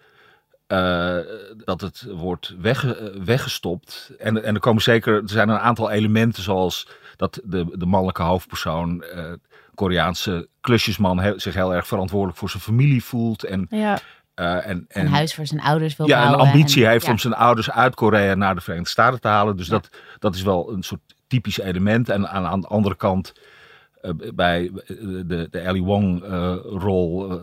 eh, 0.67 1.19
dat 1.65 1.81
het 1.81 2.07
wordt 2.11 2.55
eh, 2.63 2.85
weggestopt. 3.25 4.13
En, 4.19 4.43
en 4.45 4.55
er 4.55 4.61
komen 4.61 4.83
zeker, 4.83 5.15
er 5.23 5.29
zijn 5.29 5.49
een 5.49 5.59
aantal 5.59 5.91
elementen 5.91 6.43
zoals 6.43 6.89
dat 7.17 7.41
de, 7.45 7.67
de 7.79 7.87
mannelijke 7.87 8.23
hoofdpersoon, 8.23 9.05
Koreaanse 9.75 10.49
klusjesman, 10.61 11.19
he- 11.21 11.39
zich 11.39 11.55
heel 11.55 11.75
erg 11.75 11.87
verantwoordelijk 11.87 12.39
voor 12.39 12.51
zijn 12.51 12.63
familie 12.63 13.05
voelt. 13.05 13.45
En, 13.45 13.67
Ja. 13.71 13.99
Eh, 14.35 14.67
en, 14.69 14.85
Een 14.89 15.07
huis 15.09 15.35
voor 15.35 15.47
zijn 15.47 15.61
ouders 15.61 15.97
wil 15.97 16.07
ja, 16.09 16.23
een 16.23 16.29
bouwen. 16.29 16.47
ambitie 16.53 16.85
en- 16.85 16.91
heeft 16.91 17.05
ja. 17.07 17.11
om 17.13 17.19
zijn 17.19 17.35
ouders 17.35 17.71
uit 17.71 17.95
Korea 17.95 18.35
naar 18.35 18.55
de 18.55 18.61
Verenigde 18.61 18.91
Staten 18.91 19.21
te 19.21 19.29
halen. 19.29 19.57
Dus 19.57 19.67
Ja. 19.67 19.73
dat, 19.73 19.89
dat 20.19 20.35
is 20.35 20.43
wel 20.43 20.73
een 20.73 20.83
soort 20.83 21.01
typisch 21.27 21.59
element. 21.61 22.09
En 22.09 22.29
aan, 22.29 22.45
aan 22.47 22.61
de 22.61 22.67
andere 22.67 22.97
kant, 22.97 23.33
eh, 24.03 24.11
bij 24.35 24.71
de, 25.27 25.49
de 25.51 25.59
Ellie 25.59 25.83
Wong-rol, 25.83 27.41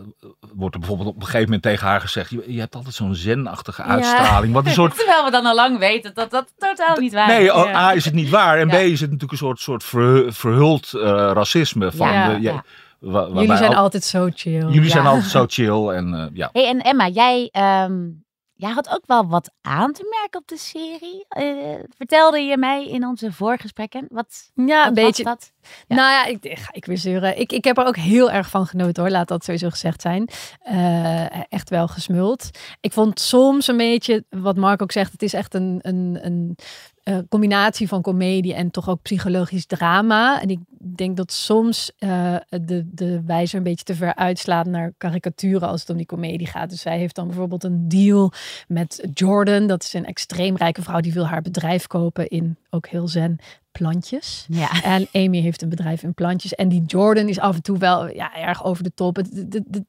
wordt 0.54 0.74
er 0.74 0.80
bijvoorbeeld 0.80 1.08
op 1.08 1.16
een 1.16 1.22
gegeven 1.22 1.44
moment 1.44 1.62
tegen 1.62 1.86
haar 1.86 2.00
gezegd: 2.00 2.30
Je, 2.30 2.44
je 2.46 2.60
hebt 2.60 2.74
altijd 2.74 2.94
zo'n 2.94 3.14
zenachtige 3.14 3.82
uitstraling. 3.82 4.52
Wat 4.52 4.66
een 4.66 4.72
soort. 4.80 4.96
Terwijl 4.96 5.24
we 5.24 5.30
dan 5.30 5.46
al 5.46 5.54
lang 5.54 5.78
weten 5.78 6.14
dat 6.14 6.30
dat 6.30 6.52
totaal 6.58 6.96
niet 6.96 7.12
waar 7.12 7.26
Nee, 7.26 7.44
is. 7.44 7.52
oh, 7.52 7.64
Ja. 7.66 7.76
A 7.76 7.92
is 7.94 8.04
het 8.04 8.14
niet 8.14 8.28
waar. 8.30 8.58
En 8.58 8.68
Ja. 8.68 8.74
B 8.76 8.78
is 8.78 9.00
het 9.00 9.10
natuurlijk 9.10 9.32
een 9.32 9.38
soort, 9.46 9.60
soort 9.60 9.84
ver- 9.84 10.32
verhuld 10.32 10.92
eh, 10.94 11.02
racisme. 11.34 11.92
Van 11.92 12.12
Ja, 12.12 12.28
de- 12.28 12.34
je- 12.34 12.40
ja. 12.40 12.64
Wa- 13.02 13.28
Jullie 13.32 13.56
zijn 13.56 13.74
al- 13.74 13.82
altijd 13.82 14.04
zo 14.04 14.28
chill. 14.34 14.68
jullie 14.68 14.90
zijn 14.90 15.06
altijd 15.06 15.30
zo 15.30 15.44
chill. 15.48 15.88
En 15.88 16.14
eh, 16.14 16.26
ja. 16.32 16.48
Hey, 16.52 16.66
en 16.68 16.80
Emma, 16.80 17.08
jij, 17.08 17.48
ehm, 17.52 18.08
jij 18.54 18.70
had 18.70 18.88
ook 18.90 19.02
wel 19.06 19.26
wat 19.28 19.50
aan 19.60 19.92
te 19.92 20.16
merken 20.20 20.40
op 20.40 20.46
de 20.48 20.56
serie. 20.58 21.24
Eh, 21.28 21.78
vertelde 21.96 22.40
je 22.40 22.56
mij 22.58 22.88
in 22.88 23.06
onze 23.06 23.32
voorgesprekken. 23.32 24.06
Wat, 24.08 24.50
Ja, 24.54 24.64
wat 24.64 24.68
een 24.86 24.94
was 24.94 25.04
beetje. 25.04 25.24
dat? 25.24 25.52
Ja. 25.86 25.96
Nou 25.96 26.10
ja, 26.10 26.24
ik, 26.26 26.44
ik, 26.44 26.58
ga- 26.58 26.72
ik 26.72 26.84
weer 26.84 26.98
zeuren. 26.98 27.38
Ik, 27.40 27.52
ik 27.52 27.64
heb 27.64 27.78
er 27.78 27.86
ook 27.86 27.96
heel 27.96 28.30
erg 28.30 28.48
van 28.48 28.66
genoten 28.66 29.02
hoor. 29.02 29.12
Laat 29.12 29.28
dat 29.28 29.44
sowieso 29.44 29.70
gezegd 29.70 30.00
zijn. 30.02 30.28
Eh, 30.62 31.52
echt 31.52 31.70
wel 31.70 31.88
gesmuld. 31.88 32.50
Ik 32.80 32.92
vond 32.92 33.20
soms 33.20 33.66
een 33.66 33.76
beetje, 33.76 34.24
wat 34.30 34.56
Mark 34.56 34.82
ook 34.82 34.92
zegt, 34.92 35.12
het 35.12 35.22
is 35.22 35.32
echt 35.32 35.54
een, 35.54 35.78
een, 35.82 36.18
een 36.22 36.56
eh, 37.02 37.18
combinatie 37.28 37.88
van 37.88 38.02
comedie 38.02 38.54
en 38.54 38.70
toch 38.70 38.88
ook 38.88 39.02
psychologisch 39.02 39.66
drama. 39.66 40.42
En 40.42 40.48
ik 40.48 40.58
denk 40.78 41.16
dat 41.16 41.32
soms 41.32 41.92
eh, 41.98 42.36
de, 42.48 42.88
de 42.92 43.22
wijzer 43.26 43.56
een 43.56 43.64
beetje 43.64 43.84
te 43.84 43.94
ver 43.94 44.14
uitslaat 44.14 44.66
naar 44.66 44.92
karikaturen 44.98 45.68
als 45.68 45.80
het 45.80 45.90
om 45.90 45.96
die 45.96 46.06
comedie 46.06 46.46
gaat. 46.46 46.70
Dus 46.70 46.80
zij 46.80 46.98
heeft 46.98 47.14
dan 47.14 47.26
bijvoorbeeld 47.26 47.64
een 47.64 47.88
deal 47.88 48.32
met 48.68 49.08
Jordan. 49.14 49.66
Dat 49.66 49.82
is 49.82 49.92
een 49.92 50.06
extreem 50.06 50.56
rijke 50.56 50.82
vrouw 50.82 51.00
die 51.00 51.12
wil 51.12 51.26
haar 51.26 51.42
bedrijf 51.42 51.86
kopen 51.86 52.28
in 52.28 52.56
ook 52.70 52.86
heel 52.86 53.08
zen 53.08 53.38
plantjes. 53.72 54.46
Ja. 54.48 54.82
En 54.82 55.06
Amy 55.12 55.40
heeft 55.40 55.62
een 55.62 55.68
bedrijf 55.68 56.02
in 56.02 56.14
plantjes. 56.14 56.54
En 56.54 56.68
die 56.68 56.82
Jordan 56.86 57.28
is 57.28 57.38
af 57.38 57.54
en 57.54 57.62
toe 57.62 57.78
wel 57.78 58.08
ja, 58.08 58.36
erg 58.36 58.64
over 58.64 58.82
de 58.82 58.94
top. 58.94 59.16
Het, 59.16 59.46
het- 59.50 59.82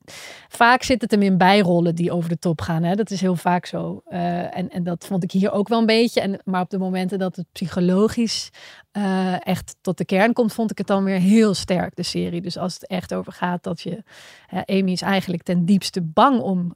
vaak 0.48 0.84
zit 0.84 1.02
het 1.02 1.12
hem 1.12 1.22
in 1.22 1.38
bijrollen 1.38 1.96
die 1.96 2.12
over 2.12 2.30
de 2.30 2.40
top 2.40 2.62
gaan. 2.62 2.84
Hè? 2.84 2.96
Dat 2.96 3.12
is 3.12 3.22
heel 3.22 3.36
vaak 3.36 3.66
zo. 3.66 4.02
Eh, 4.06 4.58
en, 4.58 4.70
en 4.70 4.84
dat 4.84 5.06
vond 5.06 5.24
ik 5.24 5.32
hier 5.32 5.52
ook 5.52 5.68
wel 5.68 5.80
een 5.80 5.86
beetje. 5.86 6.22
En, 6.22 6.40
maar 6.46 6.62
op 6.62 6.70
de 6.70 6.78
momenten 6.78 7.20
dat 7.20 7.36
het 7.36 7.46
psychologisch 7.52 8.50
eh, 8.92 9.48
echt 9.48 9.76
tot 9.82 9.98
de 9.98 10.06
kern 10.06 10.34
komt, 10.34 10.54
vond 10.54 10.72
ik 10.72 10.78
het 10.78 10.88
dan 10.88 11.04
weer 11.04 11.20
heel 11.20 11.54
sterk, 11.54 11.96
de 11.96 12.04
serie. 12.04 12.42
Dus 12.42 12.58
als 12.58 12.74
het 12.74 12.88
echt 12.88 13.14
over 13.14 13.32
gaat 13.34 13.64
dat 13.64 13.82
je... 13.82 14.04
hè, 14.48 14.66
Amy 14.66 14.92
is 14.92 15.02
eigenlijk 15.02 15.44
ten 15.44 15.66
diepste 15.66 16.02
bang 16.02 16.40
om 16.40 16.76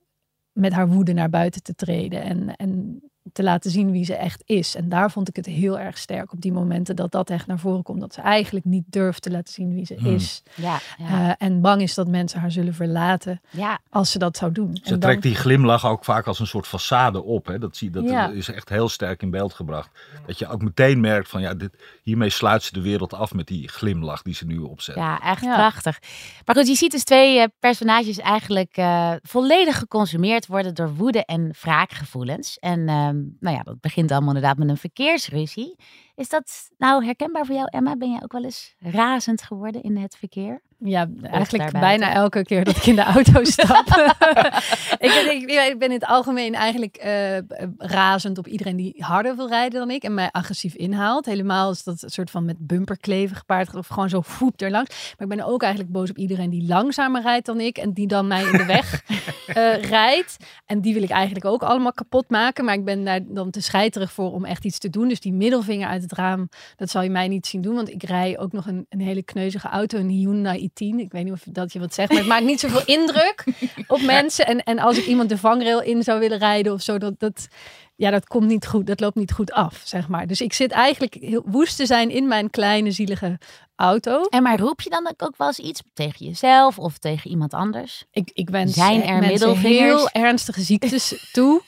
met 0.52 0.74
haar 0.74 0.88
woede 0.88 1.14
naar 1.14 1.30
buiten 1.30 1.64
te 1.64 1.76
treden. 1.76 2.22
En, 2.22 2.56
en 2.56 3.02
te 3.34 3.44
laten 3.44 3.72
zien 3.72 3.92
wie 3.92 4.06
ze 4.06 4.16
echt 4.16 4.44
is. 4.46 4.76
En 4.76 4.90
daar 4.90 5.12
vond 5.12 5.28
ik 5.30 5.36
het 5.36 5.46
heel 5.46 5.80
erg 5.80 5.98
sterk 5.98 6.32
op 6.32 6.42
die 6.42 6.52
momenten 6.52 6.96
dat 6.96 7.12
dat 7.12 7.30
echt 7.30 7.48
naar 7.48 7.60
voren 7.60 7.84
komt. 7.84 8.00
Dat 8.02 8.14
ze 8.14 8.22
eigenlijk 8.22 8.66
niet 8.66 8.84
durft 8.88 9.22
te 9.22 9.32
laten 9.32 9.54
zien 9.54 9.74
wie 9.74 9.86
ze 9.86 9.96
Hmm. 9.98 10.14
is. 10.16 10.44
Ja, 10.56 10.80
ja, 10.98 11.06
Eh, 11.38 11.48
en 11.48 11.62
bang 11.62 11.82
is 11.82 11.94
dat 11.94 12.08
mensen 12.08 12.40
haar 12.40 12.52
zullen 12.52 12.74
verlaten 12.74 13.42
ja. 13.50 13.80
als 13.90 14.12
ze 14.12 14.20
dat 14.20 14.38
zou 14.38 14.52
doen. 14.52 14.76
Ze 14.76 14.84
En 14.84 14.90
dan- 14.90 15.00
trekt 15.00 15.22
die 15.22 15.36
glimlach 15.36 15.86
ook 15.86 16.04
vaak 16.06 16.28
als 16.28 16.40
een 16.40 16.48
soort 16.48 16.68
façade 16.68 17.24
op. 17.24 17.46
Hè? 17.46 17.60
Dat, 17.60 17.78
zie, 17.78 17.90
dat 17.90 18.04
Ja. 18.10 18.30
is 18.30 18.50
echt 18.52 18.70
heel 18.70 18.90
sterk 18.90 19.22
in 19.22 19.30
beeld 19.30 19.54
gebracht. 19.54 19.90
Dat 20.26 20.40
je 20.40 20.48
ook 20.48 20.62
meteen 20.62 21.00
merkt 21.00 21.30
van 21.30 21.42
ja, 21.42 21.54
dit, 21.54 21.72
hiermee 22.04 22.30
sluit 22.30 22.64
ze 22.64 22.74
de 22.74 22.82
wereld 22.82 23.14
af 23.14 23.34
met 23.34 23.48
die 23.48 23.68
glimlach 23.68 24.22
die 24.22 24.34
ze 24.34 24.46
nu 24.46 24.58
opzet. 24.60 24.96
Ja, 24.96 25.20
echt 25.24 25.42
Ja. 25.44 25.54
prachtig. 25.56 26.00
Maar 26.46 26.56
goed, 26.56 26.68
je 26.68 26.76
ziet 26.76 26.92
dus 26.92 27.04
twee 27.04 27.40
eh, 27.40 27.46
personages 27.60 28.18
eigenlijk 28.20 28.78
eh, 28.78 29.12
volledig 29.22 29.78
geconsumeerd 29.78 30.48
worden 30.48 30.74
door 30.74 30.96
woede 30.96 31.26
en 31.26 31.54
wraakgevoelens. 31.62 32.58
En 32.60 32.90
ehm, 33.18 33.36
nou 33.40 33.56
ja, 33.56 33.64
dat 33.64 33.82
begint 33.82 34.12
allemaal 34.12 34.36
inderdaad 34.36 34.58
met 34.58 34.70
een 34.70 34.78
verkeersruzie. 34.78 35.76
Is 36.16 36.30
dat 36.30 36.70
nou 36.78 37.06
herkenbaar 37.06 37.46
voor 37.46 37.56
jou, 37.56 37.68
Emma? 37.72 37.96
Ben 37.96 38.12
jij 38.12 38.24
ook 38.24 38.32
wel 38.32 38.44
eens 38.44 38.76
razend 38.80 39.42
geworden 39.42 39.82
in 39.82 39.98
het 39.98 40.16
verkeer? 40.16 40.62
Ja, 40.80 41.10
eigenlijk 41.22 41.72
bijna 41.72 42.14
elke 42.14 42.44
keer 42.44 42.64
dat 42.64 42.76
ik 42.76 42.86
in 42.86 42.96
de 42.96 43.04
auto 43.04 43.44
stap. 43.58 43.86
ik, 45.06 45.12
ben, 45.24 45.32
ik, 45.32 45.52
ik 45.72 45.76
ben 45.80 45.88
in 45.88 45.94
het 45.94 46.06
algemeen 46.06 46.56
eigenlijk 46.56 46.96
eh, 46.96 47.38
razend 47.78 48.38
op 48.38 48.48
iedereen 48.48 48.76
die 48.76 48.94
harder 48.98 49.36
wil 49.36 49.48
rijden 49.48 49.80
dan 49.80 49.90
ik 49.90 50.04
en 50.04 50.14
mij 50.14 50.30
agressief 50.32 50.76
inhaalt. 50.76 51.26
Helemaal 51.26 51.72
is 51.72 51.84
dat 51.84 52.02
een 52.02 52.10
soort 52.10 52.30
van 52.30 52.46
met 52.46 52.68
bumperkleven 52.68 53.36
gepaard 53.36 53.76
of 53.76 53.88
gewoon 53.88 54.10
zo 54.10 54.22
voep 54.22 54.62
erlangs. 54.62 55.14
Maar 55.18 55.28
ik 55.28 55.36
ben 55.36 55.46
ook 55.46 55.62
eigenlijk 55.62 55.92
boos 55.92 56.10
op 56.10 56.18
iedereen 56.18 56.50
die 56.50 56.68
langzamer 56.68 57.22
rijdt 57.22 57.46
dan 57.46 57.60
ik 57.60 57.78
en 57.78 57.94
die 57.94 58.08
dan 58.08 58.28
mij 58.28 58.44
in 58.44 58.58
de 58.58 58.66
weg 58.66 59.04
eh, 59.48 59.82
rijdt. 59.82 60.38
En 60.66 60.82
die 60.82 60.94
wil 60.94 61.04
ik 61.04 61.10
eigenlijk 61.10 61.46
ook 61.46 61.64
allemaal 61.64 61.94
kapot 61.94 62.30
maken. 62.30 62.66
Maar 62.66 62.74
ik 62.74 62.86
ben 62.86 63.06
daar 63.06 63.22
dan 63.28 63.52
te 63.52 63.62
scheiterig 63.62 64.12
voor 64.12 64.32
om 64.32 64.46
echt 64.46 64.66
iets 64.66 64.78
te 64.78 64.90
doen. 64.90 65.08
Dus 65.08 65.20
die 65.20 65.34
middelvinger 65.34 65.88
uit 65.88 66.02
het 66.02 66.14
raam, 66.14 66.50
dat 66.76 66.90
zal 66.90 67.02
je 67.02 67.10
mij 67.10 67.28
niet 67.28 67.48
zien 67.48 67.62
doen. 67.62 67.76
Want 67.76 67.90
ik 67.90 68.04
rij 68.04 68.40
ook 68.40 68.52
nog 68.52 68.66
een, 68.68 68.86
een 68.90 69.02
hele 69.02 69.24
kneuzige 69.24 69.68
auto, 69.68 69.98
een 69.98 70.10
Hyundai 70.10 70.66
i10. 70.70 70.96
Ik 70.98 71.12
weet 71.12 71.24
niet 71.24 71.34
of 71.34 71.44
dat 71.46 71.74
je 71.74 71.80
wat 71.80 71.94
zegt, 71.94 72.10
maar 72.10 72.18
het 72.18 72.28
maakt 72.28 72.46
niet 72.46 72.60
zoveel 72.60 72.86
indruk 72.86 73.44
op 73.88 74.02
mensen. 74.02 74.46
En, 74.46 74.64
en 74.64 74.80
als 74.80 74.98
ik 74.98 75.06
iemand 75.06 75.30
de 75.30 75.38
vangrail 75.38 75.82
in 75.82 76.04
zou 76.04 76.20
willen 76.20 76.38
rijden 76.38 76.74
of 76.74 76.82
zo, 76.82 76.98
dat, 76.98 77.20
dat, 77.20 77.48
ja, 77.96 78.10
dat 78.12 78.28
komt 78.28 78.48
niet 78.48 78.68
goed. 78.68 78.88
Dat 78.88 79.00
loopt 79.00 79.16
niet 79.16 79.32
goed 79.32 79.52
af, 79.52 79.82
zeg 79.86 80.08
maar. 80.08 80.28
Dus 80.28 80.42
ik 80.42 80.54
zit 80.54 80.72
eigenlijk 80.72 81.14
heel 81.14 81.44
woest 81.46 81.76
te 81.78 81.86
zijn 81.86 82.10
in 82.10 82.28
mijn 82.28 82.50
kleine, 82.50 82.92
zielige 82.92 83.38
auto. 83.76 84.22
En 84.24 84.44
maar 84.44 84.60
roep 84.60 84.82
je 84.82 84.90
dan 84.90 85.14
ook 85.18 85.38
wel 85.38 85.48
eens 85.48 85.60
iets 85.60 85.82
tegen 85.94 86.26
jezelf 86.26 86.80
of 86.80 86.98
tegen 86.98 87.30
iemand 87.30 87.54
anders? 87.54 88.04
Ik, 88.12 88.32
ik 88.34 88.50
wens 88.50 88.74
Zijn 88.74 89.04
er 89.04 89.20
middelvingers? 89.20 89.64
heel 89.72 90.10
ernstige 90.10 90.62
ziektes 90.62 91.14
toe. 91.34 91.62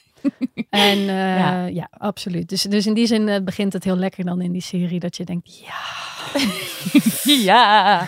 En 0.70 0.98
eh, 0.98 1.08
Ja. 1.08 1.66
ja. 1.66 1.88
absoluut. 1.92 2.50
Dus, 2.50 2.62
dus 2.62 2.86
in 2.86 2.94
die 2.94 3.06
zin 3.08 3.28
eh, 3.30 3.42
begint 3.44 3.74
het 3.74 3.84
heel 3.84 3.96
lekker 3.96 4.26
dan 4.26 4.42
in 4.42 4.52
die 4.52 4.62
serie 4.62 5.00
dat 5.00 5.18
je 5.18 5.24
denkt, 5.26 5.60
ja, 5.66 6.42
ja. 7.50 8.08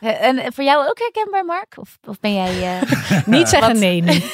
En 0.00 0.52
voor 0.52 0.64
jou 0.64 0.88
ook 0.88 0.98
herkenbaar, 0.98 1.44
Mark? 1.44 1.74
Of, 1.78 1.98
of 2.04 2.20
ben 2.20 2.34
jij... 2.34 2.80
eh, 2.80 3.26
niet 3.26 3.48
zeggen 3.48 3.68
Wat? 3.72 3.78
nee 3.80 4.02
nu. 4.02 4.20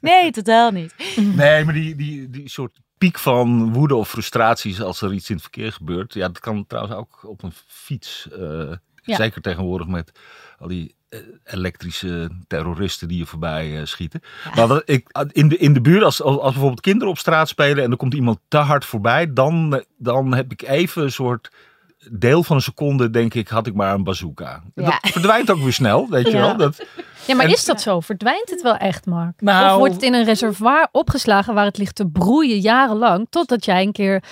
Nee, 0.00 0.30
totaal 0.30 0.70
niet. 0.70 0.94
Nee, 1.36 1.64
maar 1.64 1.74
die, 1.74 1.96
die, 1.96 2.30
die 2.30 2.48
soort 2.48 2.78
piek 2.98 3.18
van 3.18 3.72
woede 3.72 3.94
of 3.94 4.08
frustraties 4.08 4.82
als 4.82 5.00
er 5.02 5.12
iets 5.12 5.28
in 5.28 5.34
het 5.34 5.42
verkeer 5.44 5.72
gebeurt. 5.72 6.14
Ja, 6.14 6.26
dat 6.26 6.40
kan 6.40 6.66
trouwens 6.66 6.96
ook 6.96 7.18
op 7.22 7.42
een 7.42 7.52
fiets. 7.66 8.28
eh, 8.38 8.72
Ja. 9.02 9.16
Zeker 9.16 9.42
tegenwoordig 9.42 9.86
met 9.86 10.12
al 10.58 10.68
die 10.68 10.94
eh, 11.08 11.20
elektrische 11.44 12.30
terroristen 12.46 13.08
die 13.08 13.18
je 13.18 13.26
voorbij 13.26 13.86
schieten. 13.86 14.20
Maar 14.54 14.68
dat, 14.68 14.82
ik, 14.84 15.08
in, 15.32 15.48
de, 15.48 15.56
in 15.56 15.72
de 15.72 15.80
buurt, 15.80 16.02
als, 16.02 16.22
als, 16.22 16.36
als 16.38 16.50
bijvoorbeeld 16.52 16.80
kinderen 16.80 17.08
op 17.08 17.18
straat 17.18 17.48
spelen 17.48 17.84
en 17.84 17.90
er 17.90 17.96
komt 17.96 18.14
iemand 18.14 18.38
te 18.48 18.56
hard 18.56 18.84
voorbij, 18.84 19.32
dan, 19.32 19.84
dan 19.98 20.34
heb 20.34 20.52
ik 20.52 20.62
even 20.62 21.02
een 21.02 21.12
soort 21.12 21.50
deel 22.12 22.42
van 22.42 22.56
een 22.56 22.62
seconde, 22.62 23.10
denk 23.10 23.34
ik, 23.34 23.48
had 23.48 23.66
ik 23.66 23.74
maar 23.74 23.94
een 23.94 24.04
bazooka. 24.04 24.62
Ja. 24.74 24.84
Dat 24.84 25.10
verdwijnt 25.12 25.50
ook 25.50 25.58
weer 25.60 25.72
snel, 25.72 26.08
weet 26.10 26.26
je 26.26 26.32
Ja. 26.36 26.40
wel. 26.40 26.56
Dat, 26.56 26.86
Ja, 27.26 27.34
maar 27.34 27.44
En- 27.44 27.52
is 27.52 27.64
dat 27.64 27.80
zo? 27.80 28.00
Verdwijnt 28.00 28.50
het 28.50 28.62
wel 28.62 28.76
echt, 28.76 29.06
Mark? 29.06 29.40
Nou- 29.40 29.70
of 29.72 29.78
wordt 29.78 29.94
het 29.94 30.02
in 30.02 30.14
een 30.14 30.24
reservoir 30.24 30.88
opgeslagen 30.92 31.54
waar 31.54 31.64
het 31.64 31.78
ligt 31.78 31.94
te 31.94 32.06
broeien 32.08 32.58
jarenlang, 32.58 33.26
totdat 33.30 33.64
jij 33.64 33.82
een 33.82 33.92
keer 33.92 34.22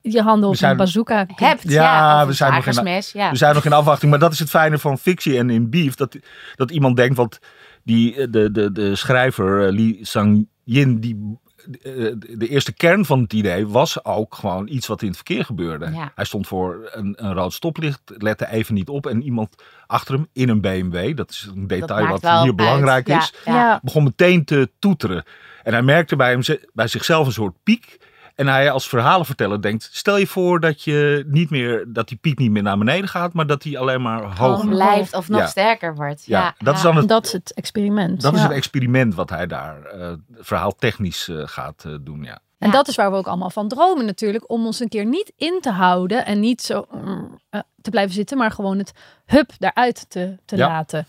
je 0.00 0.22
handen 0.22 0.48
op 0.48 0.56
zijn- 0.56 0.70
een 0.70 0.76
bazooka 0.76 1.26
Hebt, 1.34 1.62
Ja, 1.62 2.26
we 2.26 2.32
zijn 2.32 2.52
nog 2.54 2.66
in- 2.66 3.02
ja. 3.12 3.30
We 3.30 3.36
zijn 3.36 3.54
nog 3.54 3.64
in 3.64 3.72
afwachting, 3.72 4.10
maar 4.10 4.20
dat 4.20 4.32
is 4.32 4.38
het 4.38 4.50
fijne 4.50 4.78
van 4.78 4.98
fictie 4.98 5.38
en 5.38 5.50
in 5.50 5.70
beef. 5.70 5.94
Dat, 5.94 6.16
dat 6.54 6.70
iemand 6.70 6.96
denkt, 6.96 7.16
want 7.16 7.38
die, 7.84 8.16
eh, 8.16 8.26
de, 8.30 8.50
de, 8.50 8.72
de 8.72 8.96
schrijver 8.96 9.66
eh, 9.66 9.72
Lee 9.72 9.98
Sang-yin, 10.02 11.00
die, 11.00 11.38
de 11.66 12.48
eerste 12.48 12.72
kern 12.72 13.04
van 13.04 13.20
het 13.20 13.32
idee 13.32 13.66
was 13.66 14.04
ook 14.04 14.34
gewoon 14.34 14.68
iets 14.68 14.86
wat 14.86 15.00
in 15.02 15.06
het 15.06 15.16
verkeer 15.16 15.44
gebeurde. 15.44 15.90
Ja. 15.90 16.12
Hij 16.14 16.24
stond 16.24 16.46
voor 16.46 16.90
een, 16.92 17.14
een 17.16 17.32
rood 17.32 17.52
stoplicht, 17.52 18.00
lette 18.18 18.50
even 18.50 18.74
niet 18.74 18.88
op 18.88 19.06
en 19.06 19.22
iemand 19.22 19.62
achter 19.86 20.14
hem 20.14 20.28
in 20.32 20.48
een 20.48 20.60
BMW, 20.60 21.16
dat 21.16 21.30
is 21.30 21.48
een 21.54 21.66
detail 21.66 22.06
wat 22.06 22.20
hier 22.20 22.30
uit. 22.30 22.56
belangrijk 22.56 23.06
Ja, 23.06 23.18
is. 23.18 23.34
Ja. 23.44 23.80
begon 23.82 24.04
meteen 24.04 24.44
te 24.44 24.70
toeteren. 24.78 25.24
En 25.62 25.72
hij 25.72 25.82
merkte 25.82 26.16
bij, 26.16 26.30
hem, 26.30 26.58
bij 26.72 26.88
zichzelf 26.88 27.26
een 27.26 27.32
soort 27.32 27.54
piek. 27.62 27.98
En 28.34 28.46
hij 28.46 28.70
als 28.70 28.88
verhalenverteller 28.88 29.62
denkt, 29.62 29.88
stel 29.92 30.16
je 30.16 30.26
voor 30.26 30.60
dat 30.60 30.82
je 30.82 31.24
niet 31.26 31.50
meer, 31.50 31.84
dat 31.88 32.08
die 32.08 32.18
piek 32.18 32.38
niet 32.38 32.50
meer 32.50 32.62
naar 32.62 32.78
beneden 32.78 33.08
gaat, 33.08 33.32
maar 33.32 33.46
dat 33.46 33.62
die 33.62 33.78
alleen 33.78 34.02
maar 34.02 34.18
Gewoon 34.30 34.50
hoger. 34.54 34.68
blijft 34.68 35.14
of 35.14 35.28
nog 35.28 35.40
Ja. 35.40 35.46
sterker 35.46 35.94
wordt. 35.94 36.24
Ja, 36.26 36.38
Ja, 36.40 36.54
dat 36.58 36.74
is 36.76 36.82
dan 36.82 36.96
het, 36.96 37.08
Dat 37.08 37.24
is 37.26 37.32
het 37.32 37.52
experiment. 37.54 38.20
dat 38.20 38.34
is 38.34 38.42
het 38.42 38.50
experiment 38.50 39.14
wat 39.14 39.30
hij 39.30 39.46
daar 39.46 39.82
eh 39.84 40.12
verhaaltechnisch 40.32 41.28
eh, 41.28 41.42
gaat 41.44 41.84
eh, 41.86 41.92
doen. 42.00 42.22
Ja. 42.22 42.38
En 42.58 42.66
Ja. 42.70 42.76
dat 42.76 42.88
is 42.88 42.94
waar 42.96 43.10
we 43.10 43.16
ook 43.16 43.26
allemaal 43.26 43.50
van 43.50 43.68
dromen 43.68 44.04
natuurlijk. 44.06 44.50
Om 44.50 44.66
ons 44.66 44.80
een 44.80 44.88
keer 44.88 45.04
niet 45.06 45.32
in 45.36 45.58
te 45.60 45.70
houden 45.70 46.26
en 46.26 46.40
niet 46.40 46.62
zo 46.62 46.86
mm, 46.90 47.38
eh, 47.50 47.60
te 47.82 47.90
blijven 47.90 48.14
zitten, 48.14 48.38
maar 48.38 48.50
gewoon 48.50 48.78
het 48.78 48.92
hup 49.26 49.50
daaruit 49.58 50.06
te, 50.10 50.36
te 50.44 50.56
Ja. 50.56 50.66
laten. 50.68 51.06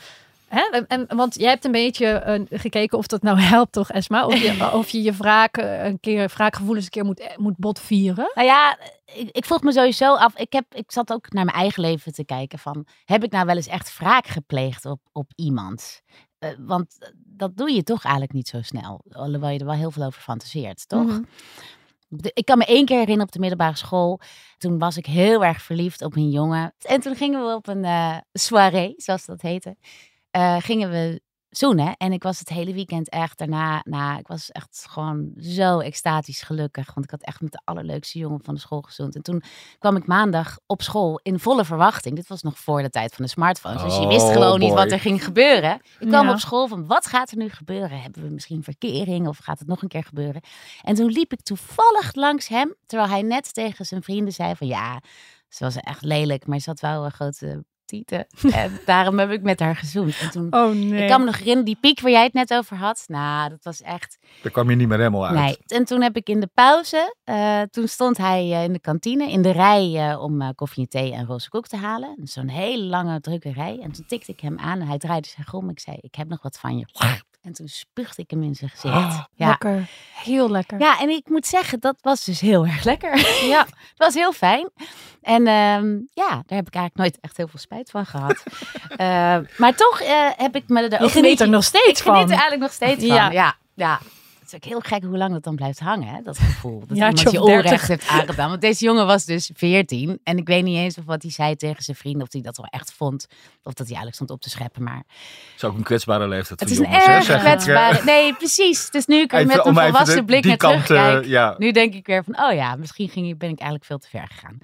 Hè? 0.47 0.61
En, 0.87 1.07
want 1.15 1.35
jij 1.35 1.49
hebt 1.49 1.65
een 1.65 1.71
beetje 1.71 2.07
eh, 2.07 2.41
gekeken 2.49 2.97
of 2.97 3.07
dat 3.07 3.21
nou 3.21 3.39
helpt, 3.55 3.71
toch, 3.71 3.91
Esma? 3.91 4.25
Of 4.25 4.37
je 4.37 4.71
of 4.73 4.89
je, 4.89 5.01
je 5.01 5.11
wraak, 5.13 5.57
eh, 5.57 5.85
een 5.85 5.99
keer, 5.99 6.31
wraakgevoelens 6.35 6.85
een 6.85 6.91
keer 6.91 7.05
moet, 7.05 7.19
eh, 7.19 7.37
moet 7.37 7.57
botvieren. 7.57 8.31
Nou 8.33 8.47
ja, 8.47 8.77
ik, 9.05 9.29
ik 9.31 9.45
vroeg 9.45 9.61
me 9.61 9.71
sowieso 9.71 10.15
af. 10.15 10.37
Ik, 10.37 10.53
heb, 10.53 10.65
ik 10.73 10.91
zat 10.91 11.13
ook 11.13 11.31
naar 11.31 11.45
mijn 11.45 11.57
eigen 11.57 11.81
leven 11.81 12.13
te 12.13 12.25
kijken 12.25 12.59
van... 12.59 12.85
Heb 13.05 13.23
ik 13.23 13.31
nou 13.31 13.45
wel 13.45 13.55
eens 13.55 13.67
echt 13.67 13.97
wraak 13.97 14.27
gepleegd 14.27 14.85
op, 14.85 14.99
op 15.11 15.31
iemand? 15.35 16.01
Want 16.57 17.13
dat 17.15 17.57
doe 17.57 17.71
je 17.71 17.83
toch 17.83 18.03
eigenlijk 18.03 18.33
niet 18.33 18.47
zo 18.47 18.61
snel. 18.61 19.01
Alhoewel 19.09 19.49
je 19.49 19.59
er 19.59 19.65
wel 19.65 19.75
heel 19.75 19.91
veel 19.91 20.05
over 20.05 20.21
fantaseert, 20.21 20.87
toch? 20.87 21.05
Mhm. 21.05 21.23
Ik 22.33 22.45
kan 22.45 22.57
me 22.57 22.65
één 22.65 22.85
keer 22.85 22.97
herinneren 22.97 23.25
op 23.25 23.31
de 23.31 23.39
middelbare 23.39 23.75
school. 23.75 24.19
Toen 24.57 24.79
was 24.79 24.97
ik 24.97 25.05
heel 25.05 25.45
erg 25.45 25.61
verliefd 25.61 26.01
op 26.01 26.15
een 26.15 26.29
jongen. 26.29 26.73
En 26.81 27.01
toen 27.01 27.15
gingen 27.15 27.45
we 27.45 27.55
op 27.55 27.67
een 27.67 27.85
soirée, 28.33 28.93
zoals 28.97 29.25
dat 29.25 29.41
heette. 29.41 29.75
Eh, 30.35 30.55
gingen 30.59 30.89
we 30.89 31.21
zoenen. 31.49 31.95
En 31.97 32.11
ik 32.11 32.23
was 32.23 32.39
het 32.39 32.49
hele 32.49 32.73
weekend 32.73 33.09
echt 33.09 33.37
daarna... 33.37 33.81
Nou, 33.83 34.19
ik 34.19 34.27
was 34.27 34.51
echt 34.51 34.85
gewoon 34.89 35.31
zo 35.37 35.79
extatisch 35.79 36.41
gelukkig. 36.41 36.93
Want 36.93 37.05
ik 37.05 37.11
had 37.11 37.21
echt 37.23 37.41
met 37.41 37.51
de 37.51 37.61
allerleukste 37.63 38.19
jongen 38.19 38.43
van 38.43 38.53
de 38.53 38.59
school 38.59 38.81
gezoend. 38.81 39.15
En 39.15 39.21
toen 39.21 39.41
kwam 39.79 39.95
ik 39.95 40.07
maandag 40.07 40.57
op 40.65 40.81
school 40.81 41.19
in 41.23 41.39
volle 41.39 41.65
verwachting. 41.65 42.15
Dit 42.15 42.27
was 42.27 42.41
nog 42.41 42.59
voor 42.59 42.81
de 42.81 42.89
tijd 42.89 43.15
van 43.15 43.25
de 43.25 43.31
smartphones. 43.31 43.81
Dus 43.81 43.95
je 43.95 44.01
Oh, 44.01 44.07
wist 44.07 44.31
gewoon 44.31 44.59
niet 44.59 44.73
wat 44.73 44.91
er 44.91 44.99
ging 44.99 45.23
gebeuren. 45.23 45.73
Ik 45.99 46.07
kwam 46.07 46.25
Ja. 46.25 46.31
op 46.31 46.39
school 46.39 46.67
van, 46.67 46.85
wat 46.87 47.05
gaat 47.05 47.31
er 47.31 47.37
nu 47.37 47.49
gebeuren? 47.49 48.01
Hebben 48.01 48.23
we 48.23 48.29
misschien 48.29 48.63
verkering 48.63 49.27
of 49.27 49.37
gaat 49.37 49.59
het 49.59 49.67
nog 49.67 49.81
een 49.81 49.87
keer 49.87 50.03
gebeuren? 50.03 50.41
En 50.81 50.95
toen 50.95 51.11
liep 51.11 51.31
ik 51.33 51.41
toevallig 51.41 52.13
langs 52.15 52.47
hem, 52.47 52.75
terwijl 52.85 53.09
hij 53.09 53.21
net 53.21 53.53
tegen 53.53 53.85
zijn 53.85 54.03
vrienden 54.03 54.33
zei 54.33 54.55
van 54.55 54.67
ja, 54.67 55.01
ze 55.49 55.63
was 55.63 55.75
echt 55.75 56.03
lelijk, 56.03 56.47
maar 56.47 56.59
ze 56.59 56.69
had 56.69 56.79
wel 56.79 57.05
een 57.05 57.11
grote 57.11 57.65
tieten. 57.85 58.27
En 58.51 58.79
daarom 58.85 59.19
heb 59.19 59.31
ik 59.31 59.41
met 59.41 59.59
haar 59.59 59.75
gezoend. 59.75 60.19
En 60.19 60.29
toen, 60.31 60.47
Oh 60.53 60.71
nee. 60.73 61.01
ik 61.03 61.09
kan 61.09 61.19
me 61.19 61.25
nog 61.25 61.35
herinneren, 61.37 61.65
die 61.65 61.77
piek 61.79 61.99
waar 61.99 62.11
jij 62.11 62.23
het 62.23 62.33
net 62.33 62.53
over 62.53 62.77
had. 62.77 63.03
Nou, 63.07 63.49
dat 63.49 63.63
was 63.63 63.81
echt... 63.81 64.17
Daar 64.41 64.51
kwam 64.51 64.69
je 64.69 64.75
niet 64.75 64.87
meer 64.87 64.97
helemaal 64.97 65.25
uit. 65.27 65.35
Nee. 65.35 65.57
En 65.67 65.85
toen 65.85 66.01
heb 66.01 66.15
ik 66.15 66.29
in 66.29 66.39
de 66.39 66.49
pauze, 66.53 67.15
eh, 67.23 67.61
toen 67.61 67.87
stond 67.87 68.17
hij 68.17 68.51
eh, 68.51 68.63
in 68.63 68.73
de 68.73 68.79
kantine 68.79 69.31
in 69.31 69.41
de 69.41 69.51
rij 69.51 70.09
eh, 70.09 70.21
om 70.21 70.41
eh, 70.41 70.49
koffie 70.55 70.83
en 70.83 70.89
thee 70.89 71.13
en 71.13 71.25
roze 71.25 71.49
koek 71.49 71.67
te 71.67 71.77
halen. 71.77 72.15
Zo'n 72.23 72.47
hele 72.47 72.83
lange 72.83 73.19
drukke 73.21 73.51
rij. 73.51 73.79
En 73.81 73.91
toen 73.91 74.05
tikte 74.07 74.31
ik 74.31 74.39
hem 74.39 74.59
aan 74.59 74.79
en 74.81 74.87
hij 74.87 74.97
draaide 74.97 75.27
zich 75.27 75.53
om. 75.53 75.69
Ik 75.69 75.79
zei, 75.79 75.97
ik 76.01 76.15
heb 76.15 76.27
nog 76.27 76.41
wat 76.41 76.57
van 76.59 76.77
je. 76.77 76.85
En 77.41 77.53
toen 77.53 77.67
spuugde 77.67 78.21
ik 78.21 78.29
hem 78.29 78.43
in 78.43 78.55
zijn 78.55 78.69
gezicht. 78.69 78.95
Oh, 78.95 79.23
ja. 79.33 79.47
Lekker. 79.47 79.89
Heel 80.13 80.49
lekker. 80.51 80.79
ja, 80.79 80.99
en 80.99 81.09
ik 81.09 81.29
moet 81.29 81.45
zeggen, 81.47 81.79
dat 81.79 81.97
was 82.01 82.23
dus 82.25 82.39
heel 82.39 82.65
erg 82.65 82.83
lekker. 82.83 83.17
Ja. 83.47 83.65
Het 83.95 83.97
was 83.97 84.13
heel 84.13 84.33
fijn. 84.33 84.69
En 85.25 85.47
ehm, 85.47 85.93
ja, 86.13 86.29
daar 86.29 86.57
heb 86.57 86.67
ik 86.67 86.73
eigenlijk 86.75 86.95
nooit 86.95 87.17
echt 87.21 87.37
heel 87.37 87.47
veel 87.47 87.59
spijt 87.59 87.89
van 87.91 88.05
gehad. 88.05 88.43
Eh, 88.95 89.37
maar 89.57 89.75
toch 89.75 90.01
eh, 90.01 90.29
heb 90.37 90.55
ik 90.55 90.63
me 90.67 90.79
er 90.81 90.85
ook 90.85 90.91
Je 90.91 91.09
geniet 91.09 91.21
beetje... 91.29 91.43
er 91.43 91.49
nog 91.49 91.63
steeds 91.63 91.99
ik 91.99 92.05
geniet 92.05 92.19
van. 92.19 92.23
er 92.23 92.29
eigenlijk 92.29 92.61
nog 92.61 92.71
steeds 92.71 93.05
van. 93.05 93.15
Ja. 93.15 93.31
Ja, 93.31 93.55
ja. 93.73 93.99
Het 94.39 94.53
is 94.53 94.55
ook 94.55 94.63
heel 94.63 94.79
gek 94.79 95.03
hoe 95.03 95.17
lang 95.17 95.31
dat 95.33 95.43
dan 95.43 95.55
blijft 95.55 95.79
hangen, 95.79 96.07
hè? 96.07 96.21
dat 96.21 96.37
gevoel. 96.37 96.83
Dat 96.87 96.97
Jaartje 96.97 97.25
iemand 97.29 97.31
je 97.31 97.41
of 97.41 97.47
30. 97.47 97.65
onrecht 97.71 97.87
heeft 97.87 98.07
aangedaan. 98.07 98.49
Want 98.49 98.61
deze 98.61 98.85
jongen 98.85 99.05
was 99.05 99.25
dus 99.25 99.49
14. 99.53 100.19
En 100.23 100.37
ik 100.37 100.47
weet 100.47 100.63
niet 100.63 100.77
eens 100.77 100.97
of 100.97 101.05
wat 101.05 101.21
hij 101.21 101.31
zei 101.31 101.55
tegen 101.55 101.83
zijn 101.83 101.97
vrienden. 101.97 102.21
Of 102.21 102.31
hij 102.33 102.41
dat 102.41 102.57
wel 102.57 102.65
echt 102.69 102.93
vond. 102.93 103.27
Of 103.63 103.73
dat 103.73 103.87
hij 103.87 103.95
eigenlijk 103.95 104.15
stond 104.15 104.29
op 104.29 104.41
te 104.41 104.49
scheppen. 104.49 104.83
Maar 104.83 104.95
Het 104.97 105.05
is 105.55 105.63
ook 105.63 105.77
een 105.77 105.83
kwetsbare 105.83 106.27
leeftijd 106.27 106.59
het 106.59 106.69
is 106.69 106.77
een 106.77 106.83
jongens, 106.83 107.05
hè, 107.05 107.33
erg 107.33 107.41
kwetsbare... 107.41 108.03
Nee, 108.03 108.33
precies. 108.33 108.89
Dus 108.89 109.05
nu 109.05 109.21
ik 109.21 109.31
er 109.33 109.39
Even 109.39 109.55
met 109.57 109.65
een 109.65 109.73
volwassen 109.75 110.15
de- 110.15 110.23
blik 110.25 110.45
naar 110.45 110.57
kant, 110.57 110.89
eh, 110.89 111.17
ja. 111.23 111.55
Nu 111.57 111.71
denk 111.71 111.93
ik 111.93 112.05
weer 112.07 112.23
van, 112.23 112.39
oh 112.45 112.53
ja, 112.53 112.75
misschien 112.75 113.09
ging, 113.09 113.27
ik- 113.27 113.37
ben 113.37 113.49
ik 113.49 113.59
eigenlijk 113.59 113.85
veel 113.85 113.97
te 113.99 114.07
ver 114.09 114.27
gegaan. 114.31 114.57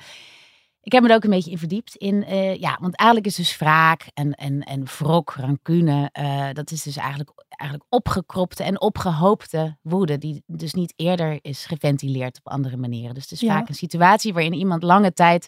Ik 0.83 0.91
heb 0.91 1.03
me 1.03 1.09
er 1.09 1.15
ook 1.15 1.23
een 1.23 1.29
beetje 1.29 1.51
in 1.51 1.57
verdiept. 1.57 1.95
In, 1.95 2.23
eh, 2.23 2.55
ja, 2.55 2.77
want 2.81 2.95
eigenlijk 2.95 3.29
is 3.29 3.35
dus 3.35 3.57
wraak 3.57 4.05
en, 4.13 4.33
en, 4.33 4.61
en 4.63 4.83
wrok, 4.85 5.33
rancune. 5.33 6.09
eh, 6.11 6.49
dat 6.53 6.71
is 6.71 6.83
dus 6.83 6.95
eigenlijk, 6.95 7.31
eigenlijk 7.47 7.93
opgekropte 7.93 8.63
en 8.63 8.81
opgehoopte 8.81 9.77
woede. 9.81 10.17
Die 10.17 10.43
dus 10.47 10.73
niet 10.73 10.93
eerder 10.95 11.39
is 11.41 11.65
geventileerd 11.65 12.37
op 12.43 12.51
andere 12.51 12.77
manieren. 12.77 13.13
Dus 13.13 13.23
het 13.23 13.31
is 13.31 13.39
Ja. 13.39 13.47
vaak 13.53 13.69
een 13.69 13.75
situatie 13.75 14.33
waarin 14.33 14.53
iemand 14.53 14.83
lange 14.83 15.13
tijd 15.13 15.47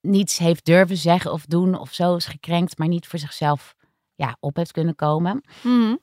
niets 0.00 0.38
heeft 0.38 0.64
durven 0.64 0.96
zeggen 0.96 1.32
of 1.32 1.44
doen. 1.46 1.78
Of 1.78 1.92
zo 1.92 2.16
is 2.16 2.26
gekrenkt, 2.26 2.78
maar 2.78 2.88
niet 2.88 3.06
voor 3.06 3.18
zichzelf 3.18 3.74
ja, 4.14 4.36
op 4.40 4.56
heeft 4.56 4.72
kunnen 4.72 4.94
komen. 4.94 5.42
Mhm. 5.62 5.96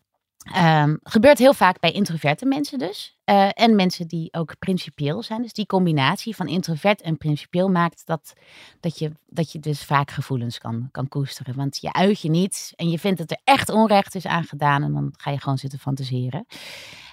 Ehm, 0.54 0.96
gebeurt 1.04 1.38
heel 1.38 1.54
vaak 1.54 1.80
bij 1.80 1.92
introverte 1.92 2.46
mensen 2.46 2.78
dus. 2.80 3.19
Eh, 3.30 3.50
en 3.54 3.76
mensen 3.76 4.08
die 4.08 4.34
ook 4.34 4.60
principieel 4.60 5.24
zijn. 5.24 5.42
Dus 5.42 5.54
die 5.54 5.66
combinatie 5.66 6.36
van 6.36 6.48
introvert 6.48 7.02
en 7.02 7.18
principieel 7.18 7.70
maakt 7.70 8.06
dat, 8.06 8.34
dat, 8.80 9.00
je, 9.00 9.12
dat 9.28 9.52
je 9.52 9.60
dus 9.60 9.84
vaak 9.84 10.12
gevoelens 10.12 10.58
kan, 10.58 10.90
kan 10.92 11.08
koesteren. 11.08 11.56
Want 11.56 11.78
je 11.82 11.94
uit 11.94 12.22
je 12.22 12.30
niet 12.30 12.74
en 12.76 12.90
je 12.90 13.00
vindt 13.00 13.18
dat 13.18 13.32
er 13.32 13.40
echt 13.44 13.70
onrecht 13.70 14.16
is 14.16 14.26
aangedaan. 14.26 14.84
En 14.84 14.94
dan 14.94 15.14
ga 15.18 15.32
je 15.32 15.40
gewoon 15.40 15.58
zitten 15.58 15.80
fantaseren. 15.80 16.46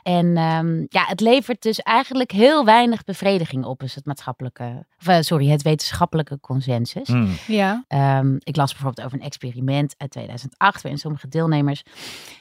En 0.06 0.36
ehm, 0.36 0.84
ja, 0.88 1.04
het 1.06 1.20
levert 1.20 1.62
dus 1.62 1.80
eigenlijk 1.80 2.30
heel 2.30 2.64
weinig 2.64 3.04
bevrediging 3.04 3.64
op. 3.64 3.82
Is 3.82 3.94
het 3.94 4.06
maatschappelijke, 4.06 4.86
of, 5.00 5.06
eh, 5.06 5.20
sorry, 5.20 5.48
het 5.48 5.62
wetenschappelijke 5.62 6.40
consensus. 6.40 7.08
Hmm. 7.08 7.36
Ja. 7.46 7.84
Ehm, 7.88 8.36
ik 8.38 8.56
las 8.56 8.72
bijvoorbeeld 8.72 9.06
over 9.06 9.18
een 9.18 9.24
experiment 9.24 9.94
uit 9.96 10.10
2008, 10.10 10.82
waarin 10.82 11.00
sommige 11.00 11.28
deelnemers 11.28 11.82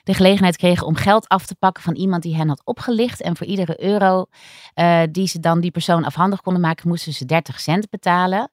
de 0.04 0.14
gelegenheid 0.14 0.58
kregen 0.58 0.88
om 0.88 0.96
geld 0.96 1.28
af 1.28 1.46
te 1.46 1.56
pakken 1.56 1.84
van 1.84 1.96
iemand 1.96 2.24
die 2.24 2.36
hen 2.36 2.48
had 2.48 2.62
opgelicht. 2.64 3.22
En 3.22 3.38
voor 3.38 3.48
euro 3.70 4.26
eh, 4.74 5.02
die 5.12 5.28
ze 5.28 5.40
dan 5.40 5.60
die 5.60 5.72
persoon 5.72 6.04
afhandig 6.04 6.42
konden 6.42 6.62
maken, 6.62 6.88
moesten 6.88 7.14
ze 7.14 7.26
30 7.26 7.60
cent 7.60 7.90
betalen. 7.90 8.50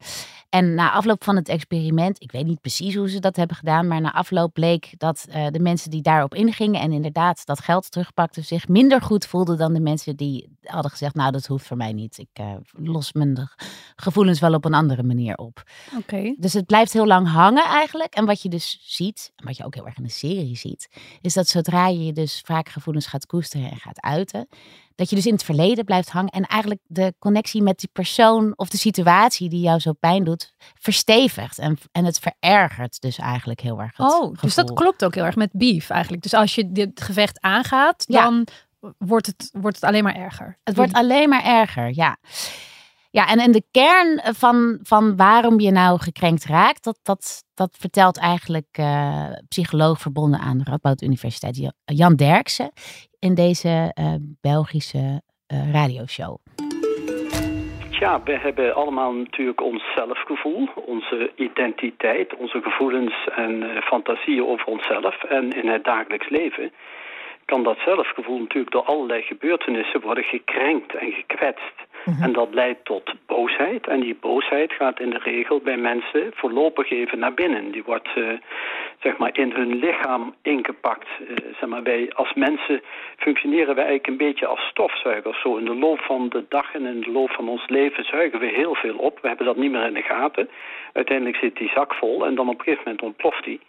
En 0.53 0.75
na 0.75 0.91
afloop 0.91 1.25
van 1.25 1.37
het 1.37 1.49
experiment, 1.49 2.23
ik 2.23 2.33
weet 2.33 2.47
niet 2.47 2.61
precies 2.61 2.95
hoe 2.95 3.09
ze 3.09 3.19
dat 3.19 3.37
hebben 3.37 3.57
gedaan, 3.57 3.87
maar 3.87 4.01
na 4.01 4.13
afloop 4.13 4.53
bleek 4.53 4.95
dat 4.99 5.27
eh, 5.29 5.47
de 5.51 5.61
mensen 5.61 5.91
die 5.91 6.03
daarop 6.03 6.35
ingingen 6.35 6.81
en 6.81 6.93
inderdaad 6.93 7.47
dat 7.47 7.61
geld 7.61 7.91
terugpakten, 7.91 8.45
zich 8.45 8.69
minder 8.69 9.03
goed 9.03 9.27
voelden 9.27 9.59
dan 9.59 9.73
de 9.73 9.81
mensen 9.81 10.17
die 10.17 10.57
hadden 10.63 10.91
gezegd, 10.91 11.15
nou 11.15 11.33
dat 11.33 11.47
hoeft 11.47 11.67
voor 11.67 11.77
mij 11.77 11.93
niet. 11.93 12.19
Ik 12.19 12.29
eh, 12.33 12.55
los 12.73 13.13
mijn 13.13 13.51
gevoelens 13.97 14.41
wel 14.41 14.55
op 14.55 14.65
een 14.65 14.75
andere 14.75 15.03
manier 15.03 15.37
op. 15.37 15.63
Oké. 15.99 16.35
Dus 16.39 16.53
het 16.53 16.67
blijft 16.67 16.93
heel 16.93 17.07
lang 17.07 17.29
hangen 17.29 17.65
eigenlijk. 17.65 18.15
En 18.15 18.25
wat 18.25 18.43
je 18.43 18.49
dus 18.49 18.79
ziet, 18.83 19.33
en 19.37 19.45
wat 19.47 19.57
je 19.57 19.65
ook 19.65 19.75
heel 19.75 19.87
erg 19.87 19.97
in 19.97 20.03
de 20.03 20.11
serie 20.11 20.57
ziet, 20.57 20.89
is 21.21 21.35
dat 21.35 21.49
zodra 21.49 21.89
je 21.89 22.05
je 22.05 22.13
dus 22.13 22.41
vaak 22.45 22.69
gevoelens 22.69 23.07
gaat 23.07 23.27
koesteren 23.27 23.71
en 23.71 23.77
gaat 23.77 24.01
uiten, 24.01 24.49
dat 24.95 25.11
je 25.11 25.17
dus 25.17 25.27
in 25.27 25.33
het 25.33 25.45
verleden 25.45 25.85
blijft 25.85 26.11
hangen 26.11 26.31
en 26.31 26.47
eigenlijk 26.47 26.81
de 26.87 27.15
connectie 27.19 27.63
met 27.63 27.79
die 27.79 27.89
persoon 27.93 28.53
of 28.57 28.69
de 28.69 28.77
situatie 28.77 29.49
die 29.49 29.61
jou 29.61 29.79
zo 29.79 29.93
pijn 29.93 30.25
doet, 30.25 30.42
verstevigt 30.75 31.59
en, 31.59 31.79
en 31.93 32.05
het 32.05 32.19
verergert 32.19 33.01
dus 33.01 33.19
eigenlijk 33.19 33.61
heel 33.61 33.81
erg 33.81 33.97
het 33.97 34.13
Oh, 34.13 34.35
dus 34.41 34.55
dat 34.55 34.73
klopt 34.73 35.05
ook 35.05 35.15
heel 35.15 35.25
erg 35.25 35.37
met 35.37 35.51
beef 35.53 35.91
eigenlijk. 35.91 36.23
Dus 36.23 36.35
als 36.35 36.55
je 36.55 36.73
dit 36.73 37.01
gevecht 37.03 37.41
aangaat, 37.41 38.05
Ja. 38.07 38.23
dan 38.23 38.47
wordt 38.99 39.27
het, 39.27 39.49
wordt 39.53 39.77
het 39.77 39.85
alleen 39.85 40.05
maar 40.05 40.15
erger. 40.17 40.59
Het 40.65 40.77
wordt 40.77 40.93
alleen 40.93 41.29
maar 41.29 41.45
erger, 41.45 41.95
ja. 41.95 42.17
Ja, 43.11 43.29
en, 43.29 43.39
en 43.39 43.53
de 43.53 43.65
kern 43.71 44.35
van, 44.35 44.79
van 44.83 45.17
waarom 45.17 45.61
je 45.61 45.71
nou 45.71 46.01
gekrenkt 46.01 46.45
raakt, 46.45 46.85
dat, 46.85 46.99
dat, 47.03 47.45
dat 47.55 47.77
vertelt 47.79 48.17
eigenlijk 48.17 48.67
eh, 48.71 49.27
psycholoog 49.49 50.01
verbonden 50.01 50.41
aan 50.41 50.59
de 50.59 50.65
Radboud 50.65 51.03
Universiteit, 51.03 51.57
Jan- 51.57 51.73
Jan 51.85 52.17
Derksen, 52.17 52.73
in 53.19 53.35
deze 53.35 53.91
eh, 53.95 54.15
Belgische 54.21 55.23
eh, 55.47 55.73
radioshow. 55.73 56.37
Ja, 58.03 58.23
we 58.25 58.39
hebben 58.39 58.75
allemaal 58.75 59.13
natuurlijk 59.13 59.61
ons 59.61 59.83
zelfgevoel, 59.95 60.69
onze 60.75 61.31
identiteit, 61.35 62.35
onze 62.35 62.63
gevoelens 62.63 63.15
en 63.37 63.63
eh, 63.63 63.83
fantasieën 63.83 64.47
over 64.47 64.67
onszelf. 64.67 65.25
En 65.25 65.51
in 65.51 65.69
het 65.69 65.85
dagelijks 65.85 66.29
leven 66.29 66.73
kan 67.45 67.63
dat 67.63 67.79
zelfgevoel 67.85 68.39
natuurlijk 68.39 68.73
door 68.73 68.85
allerlei 68.85 69.23
gebeurtenissen 69.23 70.01
worden 70.01 70.25
gekrenkt 70.25 70.95
en 70.95 71.13
gekwetst. 71.13 71.77
En 72.21 72.33
dat 72.33 72.55
leidt 72.55 72.85
tot 72.85 73.13
boosheid. 73.27 73.87
En 73.87 74.01
die 74.01 74.17
boosheid 74.21 74.73
gaat 74.73 75.01
in 75.01 75.11
de 75.11 75.19
regel 75.19 75.61
bij 75.61 75.77
mensen 75.77 76.31
voorlopig 76.35 76.91
even 76.91 77.19
naar 77.19 77.35
binnen. 77.35 77.71
Die 77.71 77.83
wordt 77.85 78.09
eh, 78.15 78.29
zeg 79.01 79.17
maar 79.17 79.31
in 79.33 79.51
hun 79.51 79.79
lichaam 79.79 80.35
ingepakt. 80.43 81.09
Eh, 81.29 81.35
zeg 81.61 81.69
maar, 81.69 81.83
wij, 81.83 82.11
als 82.15 82.35
mensen 82.35 82.83
functioneren 83.17 83.75
wij 83.75 83.85
eigenlijk 83.85 84.07
een 84.07 84.27
beetje 84.27 84.47
als 84.47 84.61
stofzuigers. 84.61 85.41
Zo 85.41 85.57
in 85.57 85.65
de 85.65 85.75
loop 85.75 86.01
van 86.01 86.29
de 86.29 86.45
dag 86.49 86.75
en 86.75 86.87
in 86.87 87.01
de 87.01 87.11
loop 87.11 87.31
van 87.31 87.49
ons 87.49 87.69
leven 87.69 88.05
zuigen 88.05 88.39
we 88.39 88.47
heel 88.47 88.75
veel 88.75 88.97
op. 88.97 89.19
We 89.21 89.29
hebben 89.29 89.47
dat 89.47 89.57
niet 89.57 89.71
meer 89.71 89.87
in 89.87 89.95
de 89.95 90.03
gaten. 90.03 90.49
Uiteindelijk 90.93 91.37
zit 91.37 91.57
die 91.57 91.71
zak 91.75 91.95
vol 91.95 92.27
en 92.27 92.35
dan 92.35 92.49
op 92.49 92.59
een 92.59 92.65
gegeven 92.65 92.83
moment 92.85 93.03
ontploft 93.03 93.45
die. 93.45 93.61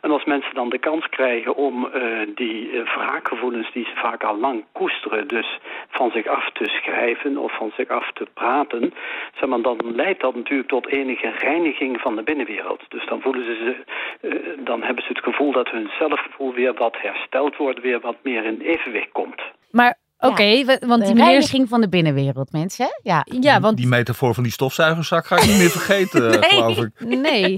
En 0.00 0.10
als 0.10 0.24
mensen 0.24 0.54
dan 0.54 0.68
de 0.68 0.78
kans 0.78 1.08
krijgen 1.08 1.54
om 1.54 1.86
eh, 1.86 2.02
die 2.34 2.70
eh, 2.70 2.94
wraakgevoelens 2.94 3.72
die 3.72 3.84
ze 3.84 3.94
vaak 3.94 4.24
al 4.24 4.38
lang 4.38 4.64
koesteren, 4.72 5.28
dus 5.28 5.58
van 5.88 6.10
zich 6.10 6.26
af 6.26 6.50
te 6.52 6.64
schrijven 6.64 7.36
of 7.36 7.56
van 7.56 7.72
zich 7.76 7.88
af 7.88 8.12
te 8.12 8.26
praten, 8.34 8.94
zeg 9.34 9.48
maar, 9.48 9.62
dan 9.62 9.78
leidt 9.94 10.20
dat 10.20 10.34
natuurlijk 10.34 10.68
tot 10.68 10.86
enige 10.86 11.30
reiniging 11.30 12.00
van 12.00 12.16
de 12.16 12.22
binnenwereld. 12.22 12.82
Dus 12.88 13.06
dan 13.06 13.20
voelen 13.20 13.44
ze, 13.44 13.76
eh, 14.20 14.30
dan 14.58 14.82
hebben 14.82 15.04
ze 15.04 15.12
het 15.12 15.24
gevoel 15.24 15.52
dat 15.52 15.70
hun 15.70 15.90
zelfgevoel 15.98 16.54
weer 16.54 16.74
wat 16.74 16.96
hersteld 17.00 17.56
wordt, 17.56 17.80
weer 17.80 18.00
wat 18.00 18.16
meer 18.22 18.44
in 18.44 18.60
evenwicht 18.60 19.12
komt. 19.12 19.42
Maar 19.70 19.96
oké, 20.20 20.64
want 20.64 20.78
De 20.80 20.86
die 20.86 20.98
meneer... 20.98 21.14
reiniging 21.24 21.68
van 21.68 21.80
de 21.80 21.88
binnenwereld, 21.88 22.52
mensen. 22.52 22.88
Ja. 23.02 23.26
Ja, 23.40 23.60
want 23.60 23.76
Die 23.76 23.86
metafoor 23.86 24.34
van 24.34 24.42
die 24.42 24.52
stofzuigerzak 24.52 25.26
ga 25.26 25.36
ik 25.36 25.46
niet 25.46 25.56
meer 25.58 25.70
vergeten, 25.70 26.30
Nee. 26.40 26.40
geloof 26.50 26.76
ik. 26.76 26.90
Nee. 26.98 27.56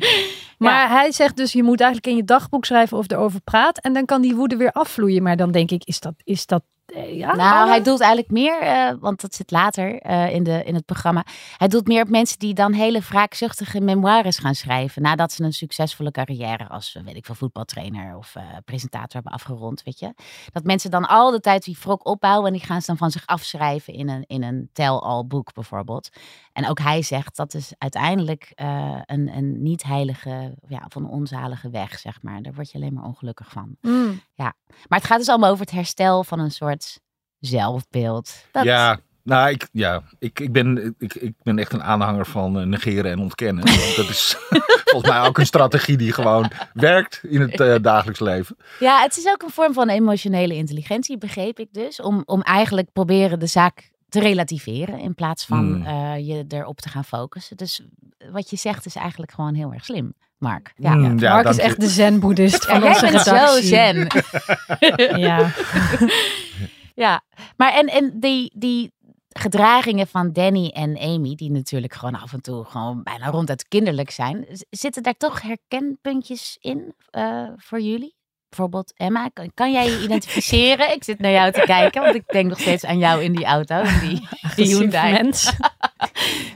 Maar 0.63 0.89
hij 0.89 1.13
zegt 1.13 1.37
dus, 1.37 1.53
je 1.53 1.63
moet 1.63 1.81
eigenlijk 1.81 2.11
in 2.11 2.17
je 2.17 2.25
dagboek 2.25 2.65
schrijven 2.65 2.99
of 2.99 3.11
erover 3.11 3.41
praat. 3.41 3.79
En 3.79 3.93
dan 3.93 4.05
kan 4.05 4.23
die 4.23 4.35
woede 4.35 4.57
weer 4.57 4.73
afvloeien. 4.73 5.23
Maar 5.23 5.37
dan 5.37 5.51
denk 5.51 5.71
ik, 5.71 5.85
is 5.85 6.01
dat, 6.01 6.15
is 6.25 6.47
dat 6.47 6.63
eh, 6.93 7.17
ja? 7.17 7.35
Nou, 7.35 7.69
hij 7.69 7.83
doelt 7.83 8.01
eigenlijk 8.01 8.33
meer, 8.33 8.61
eh, 8.61 8.93
want 9.01 9.21
dat 9.21 9.35
zit 9.35 9.51
later 9.51 9.99
eh, 9.99 10.35
in, 10.35 10.43
de, 10.43 10.65
in 10.65 10.75
het 10.75 10.85
programma. 10.85 11.25
Hij 11.57 11.69
doelt 11.69 11.87
meer 11.87 12.03
op 12.03 12.09
mensen 12.09 12.39
die 12.39 12.55
dan 12.55 12.73
hele 12.73 13.01
wraakzuchtige 13.01 13.81
memoires 13.81 14.39
gaan 14.39 14.55
schrijven. 14.55 15.03
Nadat 15.03 15.33
ze 15.33 15.43
een 15.43 15.53
succesvolle 15.53 16.11
carrière 16.11 16.69
als, 16.69 16.99
weet 17.05 17.17
ik 17.17 17.25
veel, 17.25 17.35
voetbaltrainer 17.35 18.17
of 18.17 18.35
presentator 18.65 19.13
hebben 19.13 19.33
afgerond, 19.33 19.83
weet 19.83 19.99
je. 19.99 20.15
Dat 20.53 20.65
mensen 20.65 20.91
dan 20.91 21.09
al 21.09 21.31
de 21.31 21.41
tijd 21.41 21.65
die 21.65 21.77
wrok 21.81 22.07
opbouwen 22.07 22.47
en 22.47 22.53
die 22.53 22.67
gaan 22.67 22.81
ze 22.81 22.87
dan 22.87 22.97
van 22.97 23.11
zich 23.11 23.27
afschrijven 23.27 23.95
in 23.95 24.09
een, 24.09 24.25
in 24.27 24.43
een 24.43 24.71
tell-all 24.73 25.25
boek 25.25 25.53
bijvoorbeeld. 25.53 26.09
En 26.53 26.69
ook 26.69 26.79
hij 26.79 27.03
zegt 27.03 27.37
dat 27.37 27.55
is 27.55 27.73
uiteindelijk 27.79 28.53
een, 28.55 29.37
een 29.37 29.63
niet 29.63 29.83
heilige, 29.83 30.52
ja, 30.69 30.87
een 30.89 31.07
onzalige 31.07 31.71
weg, 31.71 31.99
zeg 31.99 32.23
maar. 32.23 32.43
Daar 32.43 32.55
word 32.55 32.71
je 32.71 32.79
alleen 32.79 32.95
maar 32.95 33.05
ongelukkig 33.05 33.51
van. 33.51 33.77
Mm. 33.81 34.21
Maar 34.89 34.99
het 34.99 35.05
gaat 35.05 35.19
dus 35.19 35.29
allemaal 35.29 35.51
over 35.51 35.65
het 35.65 35.75
herstel 35.75 36.25
van 36.25 36.39
een 36.39 36.51
soort 36.51 37.01
zelfbeeld. 37.39 38.47
Dat, 38.53 38.65
Ja, 38.65 39.01
nou, 39.23 39.51
ik, 39.51 39.69
ja, 39.73 40.03
ik, 40.19 40.41
ik, 40.41 40.53
ben, 40.53 40.95
ik, 40.99 41.15
ik 41.15 41.35
ben 41.43 41.59
echt 41.59 41.73
een 41.73 41.83
aanhanger 41.83 42.27
van 42.27 42.59
eh, 42.59 42.67
negeren 42.67 43.11
en 43.11 43.19
ontkennen. 43.19 43.65
dat 43.97 44.09
is 44.09 44.37
volgens 44.91 45.13
mij 45.13 45.21
ook 45.21 45.39
een 45.39 45.47
strategie 45.47 45.97
die 45.97 46.13
gewoon 46.13 46.51
werkt 46.73 47.21
in 47.23 47.41
het 47.41 47.61
eh, 47.61 47.75
dagelijks 47.83 48.21
leven. 48.21 48.57
Ja, 48.79 49.03
het 49.03 49.17
is 49.17 49.29
ook 49.29 49.43
een 49.43 49.51
vorm 49.51 49.73
van 49.73 49.89
emotionele 49.89 50.55
intelligentie, 50.55 51.19
begreep 51.19 51.59
ik 51.59 51.73
dus. 51.73 52.01
Om, 52.01 52.23
om 52.25 52.43
eigenlijk 52.43 52.93
proberen 52.93 53.39
de 53.39 53.47
zaak 53.47 53.91
te 54.09 54.21
relativeren 54.21 54.99
in 54.99 55.15
plaats 55.15 55.47
van 55.47 55.75
Hmm. 55.75 55.87
eh, 55.87 56.27
je 56.27 56.45
erop 56.49 56.81
te 56.81 56.89
gaan 56.89 57.05
focussen. 57.05 57.57
Dus 57.57 57.83
wat 58.31 58.51
je 58.51 58.57
zegt 58.57 58.87
is 58.87 58.95
eigenlijk 58.95 59.33
gewoon 59.33 59.55
heel 59.55 59.73
erg 59.73 59.85
slim, 59.85 60.15
Mark. 60.43 60.73
Ja, 60.77 60.95
Mm, 60.95 61.19
ja, 61.19 61.33
Mark 61.35 61.49
is 61.49 61.57
je. 61.57 61.63
echt 61.63 61.81
de 61.81 61.89
zen-boeddhist 61.89 62.65
Ja, 62.67 62.71
van 62.73 62.81
jij 62.81 62.89
onze 62.91 63.11
bent 63.11 63.23
zo 63.23 63.31
redactie. 63.33 63.63
zen. 63.63 64.07
Ja. 65.27 65.51
Ja, 66.95 67.23
maar 67.57 67.73
en, 67.75 67.87
en 67.87 68.21
die, 68.21 68.53
die 68.57 68.93
gedragingen 69.29 70.07
van 70.07 70.33
Danny 70.33 70.69
en 70.75 70.99
Amy, 70.99 71.35
die 71.35 71.51
natuurlijk 71.51 71.95
gewoon 71.95 72.15
af 72.15 72.33
en 72.33 72.41
toe 72.41 72.65
gewoon 72.65 73.03
bijna 73.03 73.27
ronduit 73.31 73.69
kinderlijk 73.69 74.11
zijn, 74.11 74.47
zitten 74.71 75.03
daar 75.03 75.17
toch 75.17 75.43
herkenpuntjes 75.43 76.57
in 76.61 76.95
eh, 77.11 77.49
voor 77.57 77.81
jullie? 77.81 78.21
bijvoorbeeld 78.49 78.93
Emma, 78.97 79.29
kan, 79.33 79.51
kan 79.55 79.73
jij 79.73 79.91
je 79.91 80.03
identificeren? 80.03 80.93
ik 80.95 81.05
zit 81.05 81.19
naar 81.19 81.31
jou 81.33 81.53
te 81.53 81.63
kijken, 81.67 82.03
want 82.03 82.15
ik 82.15 82.23
denk 82.27 82.49
nog 82.49 82.61
steeds 82.61 82.85
aan 82.85 82.99
jou 82.99 83.23
in 83.23 83.33
die 83.33 83.45
auto, 83.45 83.81
in 83.83 83.99
die, 84.01 84.29
die 84.65 84.77
Hyundai. 84.77 85.13
mens. 85.13 85.53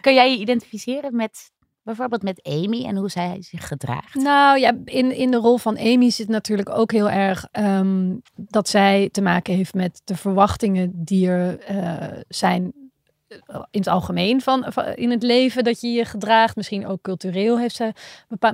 Kan 0.00 0.14
jij 0.14 0.30
je 0.30 0.38
identificeren 0.38 1.16
met 1.16 1.50
bijvoorbeeld 1.86 2.22
met 2.22 2.40
Amy 2.42 2.84
en 2.84 2.96
hoe 2.96 3.10
zij 3.10 3.36
zich 3.40 3.66
gedraagt? 3.66 4.14
Nou 4.14 4.58
ja, 4.58 4.72
in, 4.84 5.16
in 5.16 5.30
de 5.30 5.36
rol 5.36 5.58
van 5.58 5.78
Amy 5.78 6.10
zit 6.10 6.28
natuurlijk 6.28 6.70
ook 6.70 6.92
heel 6.92 7.10
erg 7.10 7.48
ehm, 7.50 8.14
dat 8.34 8.68
zij 8.68 9.08
te 9.12 9.22
maken 9.22 9.54
heeft 9.54 9.74
met 9.74 10.00
de 10.04 10.16
verwachtingen 10.16 10.92
die 10.94 11.28
er 11.28 11.58
eh, 11.58 12.18
zijn 12.28 12.72
in 13.70 13.80
het 13.80 13.86
algemeen 13.86 14.40
van, 14.40 14.64
van 14.68 14.84
in 14.84 15.10
het 15.10 15.22
leven 15.22 15.64
dat 15.64 15.80
je 15.80 15.88
je 15.88 16.04
gedraagt. 16.04 16.56
Misschien 16.56 16.86
ook 16.86 17.02
cultureel 17.02 17.58
heeft 17.58 17.76
ze 17.76 17.92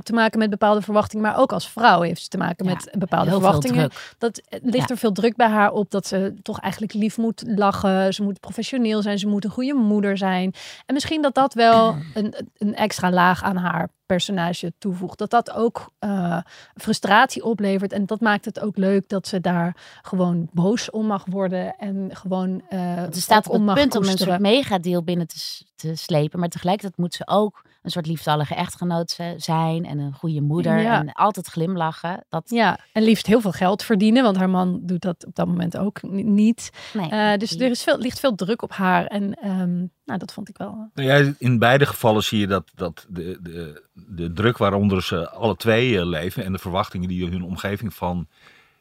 te 0.03 0.13
maken 0.13 0.39
met 0.39 0.51
bepaalde 0.51 0.83
verwachtingen, 0.83 1.25
maar 1.25 1.39
ook 1.39 1.53
als 1.53 1.69
vrouw 1.71 2.01
heeft 2.01 2.23
ze 2.23 2.29
te 2.29 2.39
maken 2.39 2.67
Ja, 2.67 2.73
met 2.75 2.91
bepaalde 2.99 3.31
verwachtingen. 3.31 3.91
Dat 4.19 4.39
eh, 4.39 4.61
ligt 4.63 4.89
Ja. 4.89 4.95
er 4.95 4.99
veel 4.99 5.13
druk 5.13 5.37
bij 5.37 5.49
haar 5.49 5.73
op 5.73 5.91
dat 5.91 6.07
ze 6.07 6.35
toch 6.43 6.61
eigenlijk 6.61 6.93
lief 6.93 7.17
moet 7.17 7.43
lachen. 7.47 8.15
Ze 8.15 8.23
moet 8.23 8.41
professioneel 8.41 9.03
zijn. 9.03 9.19
Ze 9.19 9.29
moet 9.29 9.45
een 9.45 9.51
goede 9.51 9.75
moeder 9.75 10.17
zijn. 10.17 10.55
En 10.87 10.95
misschien 10.95 11.23
dat 11.23 11.35
dat 11.35 11.55
wel 11.55 11.97
een, 12.15 12.35
een 12.59 12.75
extra 12.75 13.11
laag 13.11 13.43
aan 13.43 13.57
haar 13.57 13.89
personage 14.15 14.73
toevoegt. 14.79 15.19
Dat 15.19 15.31
dat 15.31 15.53
ook 15.53 15.91
eh, 15.99 16.39
frustratie 16.75 17.45
oplevert. 17.45 17.93
En 17.93 18.07
dat 18.07 18.21
maakt 18.21 18.45
het 18.45 18.61
ook 18.61 18.77
leuk 18.77 19.09
dat 19.09 19.27
ze 19.27 19.41
daar 19.41 19.77
gewoon 20.03 20.49
boos 20.53 20.91
om 20.91 21.07
mag 21.07 21.25
worden. 21.27 21.77
En 21.77 22.09
gewoon 22.13 22.63
Want 22.69 23.15
Ze 23.15 23.21
staat 23.21 23.49
op 23.49 23.67
het 23.67 23.75
punt 23.75 23.97
om 23.97 24.05
een 24.05 24.19
soort 24.19 24.41
megadeal 24.41 25.03
binnen 25.03 25.27
te, 25.27 25.65
te 25.75 25.95
slepen. 25.95 26.39
Maar 26.39 26.49
tegelijkertijd 26.49 26.99
moet 26.99 27.15
ze 27.15 27.27
ook 27.27 27.65
een 27.83 27.91
soort 27.91 28.07
liefdallige 28.07 28.55
echtgenoot 28.55 29.19
zijn. 29.37 29.85
En 29.85 29.99
een 29.99 30.13
goede 30.13 30.41
moeder. 30.41 30.79
Ja. 30.79 30.99
En 31.01 31.13
altijd 31.13 31.47
glimlachen. 31.47 32.25
Dat, 32.29 32.51
Ja, 32.51 32.79
en 32.93 33.03
liefst 33.03 33.27
heel 33.27 33.41
veel 33.41 33.53
geld 33.53 33.83
verdienen, 33.83 34.23
want 34.23 34.37
haar 34.37 34.51
man 34.51 34.81
doet 34.83 35.01
dat 35.03 35.27
op 35.27 35.35
dat 35.35 35.47
moment 35.47 35.77
ook 35.77 36.03
ni- 36.03 36.23
niet. 36.23 36.71
nee, 36.93 37.11
Eh, 37.11 37.39
dus 37.39 37.55
er 37.59 37.71
is 37.71 37.83
veel, 37.83 37.99
ligt 37.99 38.21
veel 38.21 38.35
druk 38.35 38.63
op 38.63 38.73
haar. 38.73 39.07
En 39.07 39.35
ehm, 39.35 39.77
nou, 40.05 40.19
dat 40.19 40.33
vond 40.33 40.49
ik 40.49 40.57
wel. 40.57 40.91
Nou 40.95 41.09
ja, 41.09 41.33
in 41.39 41.59
beide 41.59 41.87
gevallen 41.87 42.23
zie 42.23 42.39
je 42.39 42.47
dat, 42.47 42.71
dat 42.75 43.07
de, 43.09 43.39
de, 43.43 43.83
de 43.93 44.33
druk 44.33 44.57
waaronder 44.59 45.03
ze 45.03 45.31
alle 45.31 45.57
twee 45.57 45.99
eh, 45.99 46.07
leven 46.07 46.45
en 46.45 46.53
de 46.53 46.59
verwachtingen 46.59 47.09
die 47.09 47.29
hun 47.31 47.43
omgeving 47.43 47.95
van 47.95 48.27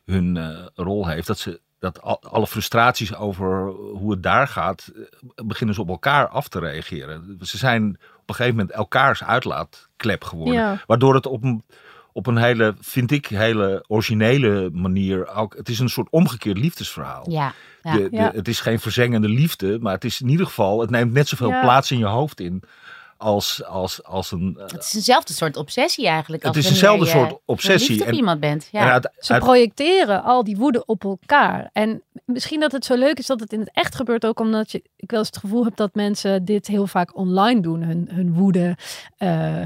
hun 0.05 0.37
eh, 0.37 0.65
rol 0.75 1.07
heeft, 1.07 1.27
dat 1.27 1.39
ze 1.39 1.61
dat 1.79 2.01
al- 2.01 2.21
alle 2.21 2.47
frustraties 2.47 3.15
over 3.15 3.67
hoe 3.71 4.11
het 4.11 4.23
daar 4.23 4.47
gaat, 4.47 4.91
eh, 4.95 5.45
beginnen 5.45 5.75
ze 5.75 5.81
op 5.81 5.89
elkaar 5.89 6.27
af 6.27 6.47
te 6.47 6.59
reageren. 6.59 7.37
Ze 7.41 7.57
zijn 7.57 7.97
een 8.31 8.35
gegeven 8.37 8.57
moment 8.59 8.75
elkaars 8.75 9.23
uitlaatklep 9.23 10.23
geworden. 10.23 10.53
Ja. 10.55 10.81
Waardoor 10.87 11.15
het 11.15 11.25
op 11.25 11.43
een, 11.43 11.63
op 12.13 12.27
een 12.27 12.37
hele, 12.37 12.75
vind 12.79 13.11
ik, 13.11 13.25
hele 13.25 13.83
originele 13.87 14.69
manier 14.73 15.27
ook. 15.35 15.55
Het 15.55 15.69
is 15.69 15.79
een 15.79 15.89
soort 15.89 16.07
omgekeerd 16.09 16.57
liefdesverhaal. 16.57 17.29
ja, 17.31 17.53
ja. 17.81 17.93
De, 17.93 18.09
de- 18.09 18.15
Ja. 18.15 18.31
Het 18.33 18.47
is 18.47 18.59
geen 18.59 18.79
verzengende 18.79 19.29
liefde, 19.29 19.77
maar 19.81 19.93
het 19.93 20.03
is 20.05 20.21
in 20.21 20.29
ieder 20.29 20.45
geval, 20.45 20.81
het 20.81 20.89
neemt 20.89 21.13
net 21.13 21.27
zoveel 21.27 21.49
Ja. 21.49 21.61
plaats 21.61 21.91
in 21.91 21.97
je 21.97 22.05
hoofd 22.05 22.39
in 22.39 22.63
als, 23.21 23.63
als, 23.65 24.03
als 24.03 24.31
een. 24.31 24.55
eh, 24.57 24.63
Het 24.67 24.84
is 24.84 24.93
eenzelfde 24.93 25.34
soort 25.34 25.57
obsessie 25.57 26.07
eigenlijk. 26.07 26.43
Het 26.43 26.55
als 26.55 26.65
is 26.65 26.71
dezelfde 26.71 27.05
je 27.05 27.12
soort 27.12 27.36
obsessie. 27.45 28.01
op 28.01 28.07
En- 28.07 28.13
iemand 28.13 28.39
bent. 28.39 28.67
Ja. 28.71 29.01
Ze 29.17 29.34
uit- 29.34 29.43
projecteren 29.43 30.23
al 30.23 30.43
die 30.43 30.57
woede 30.57 30.86
op 30.86 31.03
elkaar. 31.03 31.69
En 31.73 32.01
misschien 32.25 32.60
dat 32.60 32.71
het 32.71 32.86
zo 32.86 32.95
leuk 32.95 33.19
is 33.19 33.25
dat 33.25 33.39
het 33.39 33.53
in 33.53 33.60
het 33.60 33.69
echt 33.73 33.95
gebeurt, 33.95 34.25
ook 34.25 34.39
omdat 34.39 34.71
je, 34.71 34.84
ik 34.95 35.10
wel 35.12 35.19
eens 35.19 35.27
het 35.27 35.38
gevoel 35.38 35.63
heb 35.63 35.75
dat 35.75 35.95
mensen 35.95 36.45
dit 36.45 36.67
heel 36.67 36.88
vaak 36.88 37.15
online 37.17 37.62
doen, 37.62 37.81
hun, 37.81 38.07
hun 38.12 38.34
woede 38.34 38.77
eh, 39.17 39.65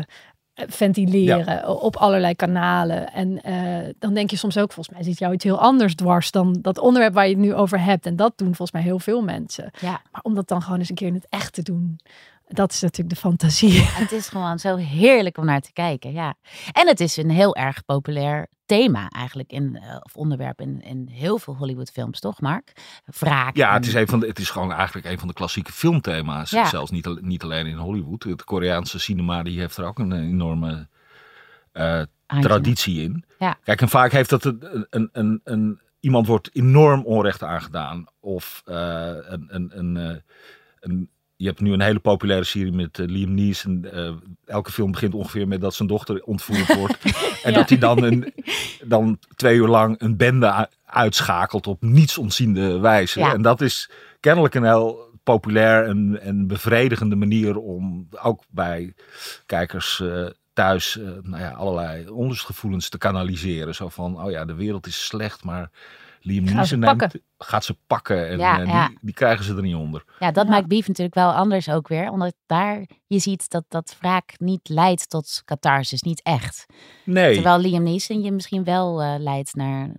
ventileren 0.54 1.82
op 1.82 1.96
allerlei 1.96 2.36
kanalen. 2.36 3.12
En 3.14 3.42
eh, 3.42 3.94
dan 4.00 4.14
denk 4.14 4.30
je 4.30 4.36
soms 4.38 4.58
ook, 4.58 4.72
volgens 4.74 4.96
mij 4.96 5.06
zit 5.06 5.20
jou 5.20 5.34
iets 5.34 5.44
heel 5.44 5.60
anders 5.60 5.96
dwars 5.96 6.32
dan 6.32 6.58
dat 6.62 6.78
onderwerp 6.78 7.14
waar 7.14 7.28
je 7.28 7.34
het 7.36 7.44
nu 7.44 7.54
over 7.54 7.80
hebt. 7.84 8.06
En 8.06 8.16
dat 8.16 8.34
doen 8.36 8.48
volgens 8.48 8.72
mij 8.72 8.82
heel 8.82 9.00
veel 9.00 9.22
mensen. 9.22 9.72
Ja. 9.82 10.02
Maar 10.12 10.22
om 10.22 10.36
dat 10.36 10.48
dan 10.48 10.62
gewoon 10.62 10.80
eens 10.80 10.90
een 10.90 10.96
keer 10.96 11.08
in 11.08 11.14
het 11.14 11.28
echt 11.30 11.54
te 11.54 11.62
doen, 11.62 12.00
dat 12.48 12.72
is 12.72 12.82
natuurlijk 12.82 13.16
de 13.16 13.22
fantasie. 13.22 13.82
Het 13.82 14.12
is 14.12 14.28
gewoon 14.28 14.60
zo 14.60 14.76
heerlijk 14.76 15.38
om 15.38 15.46
naar 15.46 15.62
te 15.62 15.74
kijken. 15.74 16.12
Ja. 16.12 16.34
En 16.72 16.88
het 16.88 17.00
is 17.00 17.18
een 17.18 17.30
heel 17.30 17.56
erg 17.56 17.86
populair 17.86 18.48
thema 18.66 19.10
eigenlijk. 19.10 19.52
In, 19.52 19.76
eh, 19.76 19.98
of 20.02 20.16
onderwerp 20.16 20.62
in, 20.62 20.82
in 20.82 21.08
heel 21.12 21.38
veel 21.38 21.56
Hollywoodfilms, 21.56 22.20
toch 22.20 22.42
Mark? 22.42 22.72
Wraak. 23.20 23.56
ja, 23.56 23.70
en- 23.70 23.76
het 23.76 23.86
is, 23.86 23.94
een 23.94 24.08
van 24.08 24.20
de, 24.20 24.28
het 24.28 24.40
is 24.40 24.50
gewoon 24.50 24.72
eigenlijk 24.72 25.08
een 25.08 25.20
van 25.20 25.28
de 25.28 25.34
klassieke 25.34 25.72
filmthema's. 25.72 26.50
Ja. 26.50 26.66
Zelfs 26.66 26.92
niet, 26.92 27.22
niet 27.22 27.44
alleen 27.44 27.66
in 27.66 27.78
Hollywood. 27.78 28.24
Het 28.24 28.44
Koreaanse 28.44 29.00
cinema 29.00 29.44
die 29.44 29.60
heeft 29.60 29.78
er 29.78 29.86
ook 29.86 30.00
een 30.00 30.12
enorme 30.12 30.88
eh, 31.72 32.02
traditie 32.40 33.02
in. 33.04 33.26
Ja. 33.40 33.58
Kijk, 33.64 33.82
en 33.82 33.90
vaak 33.90 34.12
heeft 34.12 34.30
dat 34.30 34.46
een, 34.46 34.88
een, 34.90 35.10
een, 35.12 35.42
een, 35.44 35.80
iemand 36.00 36.28
wordt 36.28 36.50
enorm 36.54 37.06
onrecht 37.06 37.44
aangedaan. 37.44 38.06
Of 38.20 38.62
eh, 38.66 38.76
een, 39.22 39.48
een, 39.48 39.78
een, 39.78 39.98
eh, 39.98 40.18
een, 40.80 41.10
je 41.38 41.48
hebt 41.48 41.60
nu 41.60 41.72
een 41.74 41.82
hele 41.82 42.00
populaire 42.00 42.46
serie 42.46 42.72
met 42.72 43.00
eh, 43.00 43.06
Liam 43.08 43.34
Neeson. 43.34 43.86
Eh, 43.92 44.12
elke 44.46 44.72
film 44.72 44.92
begint 44.92 45.14
ongeveer 45.14 45.48
met 45.48 45.62
dat 45.62 45.74
zijn 45.74 45.88
dochter 45.88 46.24
ontvoerd 46.24 46.76
wordt. 46.76 46.98
en 47.44 47.52
Ja. 47.52 47.58
dat 47.58 47.70
hij 47.70 47.78
dan, 47.78 48.04
een, 48.04 48.34
dan 48.84 49.20
twee 49.36 49.56
uur 49.56 49.68
lang 49.68 49.96
een 50.02 50.18
bende 50.18 50.70
uitschakelt 50.86 51.68
op 51.68 51.82
niets 51.82 52.18
ontziende 52.18 52.80
wijze. 52.80 53.20
Ja. 53.20 53.34
En 53.34 53.42
dat 53.42 53.62
is 53.62 53.90
kennelijk 54.20 54.54
een 54.54 54.64
heel 54.64 55.14
populair 55.24 55.86
en, 55.86 56.22
en 56.22 56.48
bevredigende 56.48 57.16
manier 57.16 57.58
om 57.58 58.08
ook 58.22 58.44
bij 58.50 58.94
kijkers 59.46 60.00
eh, 60.00 60.26
thuis 60.54 61.00
nou 61.22 61.42
ja, 61.42 61.52
allerlei 61.52 62.10
onrustgevoelens 62.10 62.90
te 62.90 62.98
kanaliseren. 62.98 63.76
Zo 63.76 63.90
van, 63.90 64.24
oh 64.24 64.32
ja, 64.32 64.46
de 64.46 64.56
wereld 64.56 64.88
is 64.88 65.06
slecht, 65.06 65.44
maar 65.44 65.70
Liam 66.28 66.44
Neeson 66.44 66.80
neemt, 66.80 66.98
pakken. 66.98 67.22
gaat 67.38 67.64
ze 67.64 67.78
pakken 67.88 68.30
en 68.30 68.38
Ja, 68.38 68.58
ja. 68.60 68.88
Die, 68.88 68.98
die 69.02 69.14
krijgen 69.14 69.46
ze 69.46 69.56
er 69.56 69.62
niet 69.62 69.76
onder. 69.76 70.04
Ja, 70.20 70.32
dat 70.32 70.46
Ja. 70.46 70.52
maakt 70.52 70.68
Beef 70.68 70.88
natuurlijk 70.88 71.16
wel 71.16 71.32
anders 71.32 71.70
ook 71.70 71.88
weer. 71.88 72.10
Omdat 72.12 72.34
daar 72.46 72.86
je 73.08 73.20
ziet 73.20 73.50
dat 73.50 73.64
dat 73.68 73.96
wraak 74.00 74.34
niet 74.38 74.70
leidt 74.70 75.10
tot 75.10 75.42
catharsis, 75.46 76.02
niet 76.02 76.22
echt. 76.24 76.66
Nee, 77.04 77.34
Terwijl 77.34 77.60
Liam 77.60 77.84
Neeson 77.84 78.22
je 78.24 78.32
misschien 78.32 78.64
wel 78.64 79.02
eh, 79.02 79.16
leidt 79.18 79.56
naar, 79.56 79.90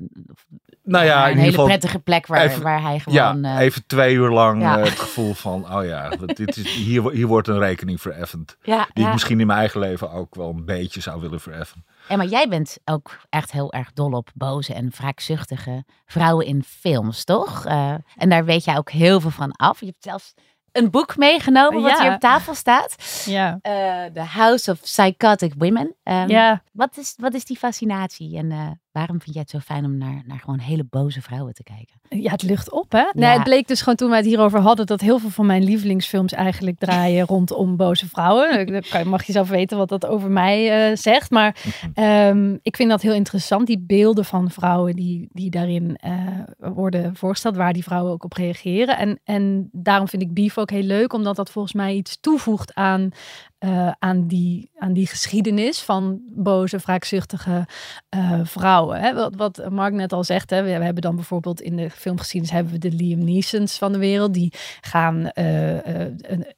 nou 0.83 1.05
ja, 1.05 1.19
naar 1.19 1.31
een 1.31 1.37
hele 1.37 1.51
geval 1.51 1.65
prettige 1.67 1.99
plek 1.99 2.27
waar, 2.27 2.45
even- 2.45 2.62
waar 2.62 2.83
hij 2.83 3.01
ja, 3.07 3.29
gewoon... 3.29 3.45
eh, 3.45 3.59
even 3.59 3.87
twee 3.87 4.15
uur 4.15 4.31
lang 4.31 4.62
ja. 4.62 4.79
eh, 4.79 4.85
het 4.85 4.99
gevoel 4.99 5.35
van, 5.35 5.75
oh 5.77 5.85
ja, 5.85 6.09
dit 6.27 6.57
is, 6.57 6.75
hier, 6.75 7.11
hier 7.11 7.27
wordt 7.27 7.49
een 7.49 7.59
rekening 7.59 8.01
vereffend. 8.01 8.57
ja, 8.62 8.87
Die 8.93 9.03
ja. 9.03 9.07
ik 9.07 9.12
misschien 9.12 9.41
in 9.41 9.47
mijn 9.47 9.59
eigen 9.59 9.81
leven 9.81 10.11
ook 10.11 10.35
wel 10.35 10.49
een 10.51 10.65
beetje 10.65 11.01
zou 11.01 11.21
willen 11.21 11.41
vereffen. 11.41 11.85
En 12.09 12.19
maar 12.19 12.27
jij 12.27 12.49
bent 12.49 12.77
ook 12.85 13.16
echt 13.29 13.53
heel 13.53 13.73
erg 13.73 13.92
dol 13.92 14.12
op 14.12 14.31
boze 14.35 14.75
en 14.75 14.90
wraakzuchtige 14.97 15.85
vrouwen 16.07 16.47
in 16.47 16.62
films, 16.64 17.25
toch? 17.25 17.64
Eh, 17.64 17.95
en 18.16 18.29
daar 18.29 18.45
weet 18.45 18.64
jij 18.64 18.77
ook 18.77 18.90
heel 18.90 19.21
veel 19.21 19.31
van 19.31 19.53
af. 19.53 19.81
Je 19.81 19.87
hebt 19.87 20.03
zelfs 20.03 20.35
een 20.73 20.90
boek 20.90 21.16
meegenomen 21.16 21.83
wat 21.83 21.90
Ja. 21.97 22.03
hier 22.03 22.12
op 22.14 22.21
tafel 22.21 22.55
staat. 22.55 23.23
Ja, 23.27 23.59
Eh, 23.62 24.05
The 24.12 24.21
House 24.21 24.71
of 24.71 24.81
Psychotic 24.81 25.53
Women. 25.59 25.95
Ehm, 26.03 26.29
ja. 26.29 26.62
wat, 26.73 26.97
is, 26.97 27.14
wat 27.16 27.35
is 27.35 27.45
die 27.45 27.57
fascinatie 27.59 28.37
en 28.38 28.51
eh, 28.53 28.71
waarom 28.97 29.21
vind 29.21 29.35
jij 29.35 29.43
het 29.43 29.51
zo 29.51 29.59
fijn 29.59 29.85
om 29.85 29.99
naar, 29.99 30.23
naar 30.27 30.39
gewoon 30.39 30.59
hele 30.59 30.85
boze 30.85 31.23
vrouwen 31.23 31.55
te 31.55 31.63
kijken? 31.63 31.95
Ja, 32.09 32.31
het 32.31 32.43
lucht 32.43 32.71
op, 32.71 32.93
hè? 32.93 33.05
Nee, 33.13 33.31
het 33.31 33.43
bleek 33.43 33.69
dus 33.69 33.81
gewoon 33.81 33.95
toen 33.95 34.09
wij 34.09 34.19
het 34.19 34.27
hierover 34.27 34.61
hadden... 34.61 34.87
dat 34.87 35.01
heel 35.01 35.19
veel 35.19 35.31
van 35.31 35.47
mijn 35.47 35.65
lievelingsfilms 35.65 36.33
eigenlijk 36.33 36.79
draaien 36.79 37.27
rondom 37.35 37.77
boze 37.77 38.09
vrouwen. 38.09 38.67
Dan 38.67 39.09
mag 39.09 39.25
je 39.25 39.33
zelf 39.33 39.49
weten 39.49 39.79
wat 39.79 39.89
dat 39.89 40.07
over 40.07 40.31
mij 40.31 40.91
eh, 40.91 40.97
zegt. 40.97 41.31
Maar 41.31 41.57
ehm, 41.95 42.57
ik 42.63 42.77
vind 42.77 42.91
dat 42.91 43.03
heel 43.03 43.15
interessant. 43.15 43.67
Die 43.67 43.79
beelden 43.79 44.25
van 44.25 44.51
vrouwen 44.51 44.97
die, 44.97 45.29
die 45.33 45.51
daarin 45.51 45.97
eh, 45.97 46.13
worden 46.59 47.17
voorgesteld... 47.17 47.57
waar 47.57 47.73
die 47.73 47.85
vrouwen 47.85 48.13
ook 48.13 48.25
op 48.25 48.33
reageren. 48.33 48.99
En, 48.99 49.21
en 49.25 49.69
daarom 49.73 50.09
vind 50.09 50.23
ik 50.23 50.35
Beef 50.35 50.59
ook 50.59 50.71
heel 50.71 50.83
leuk... 50.83 51.13
omdat 51.13 51.37
dat 51.37 51.51
volgens 51.51 51.75
mij 51.75 51.95
iets 51.95 52.21
toevoegt 52.21 52.75
aan... 52.75 53.11
eh, 53.59 53.90
aan, 53.99 54.27
die, 54.27 54.71
aan 54.79 54.92
die 54.92 55.07
geschiedenis 55.07 55.81
van 55.81 56.21
boze, 56.29 56.79
wraakzuchtige 56.79 57.66
eh, 58.09 58.40
vrouwen. 58.42 59.01
Hè? 59.01 59.14
Wat, 59.14 59.35
wat 59.37 59.71
Mark 59.71 59.92
net 59.95 60.12
al 60.12 60.25
zegt, 60.25 60.51
hè? 60.51 60.62
We, 60.62 60.79
we 60.79 60.85
hebben 60.85 61.03
dan 61.03 61.14
bijvoorbeeld 61.14 61.61
in 61.61 61.77
de 61.77 61.90
filmgeschiedenis 61.90 62.55
hebben 62.55 62.73
we 62.73 62.79
de 62.79 62.92
Liam 62.92 63.25
Neesons 63.25 63.79
van 63.79 63.92
de 63.92 63.99
wereld. 63.99 64.35
Die 64.35 64.53
gaan 64.81 65.31
eh, 65.31 66.07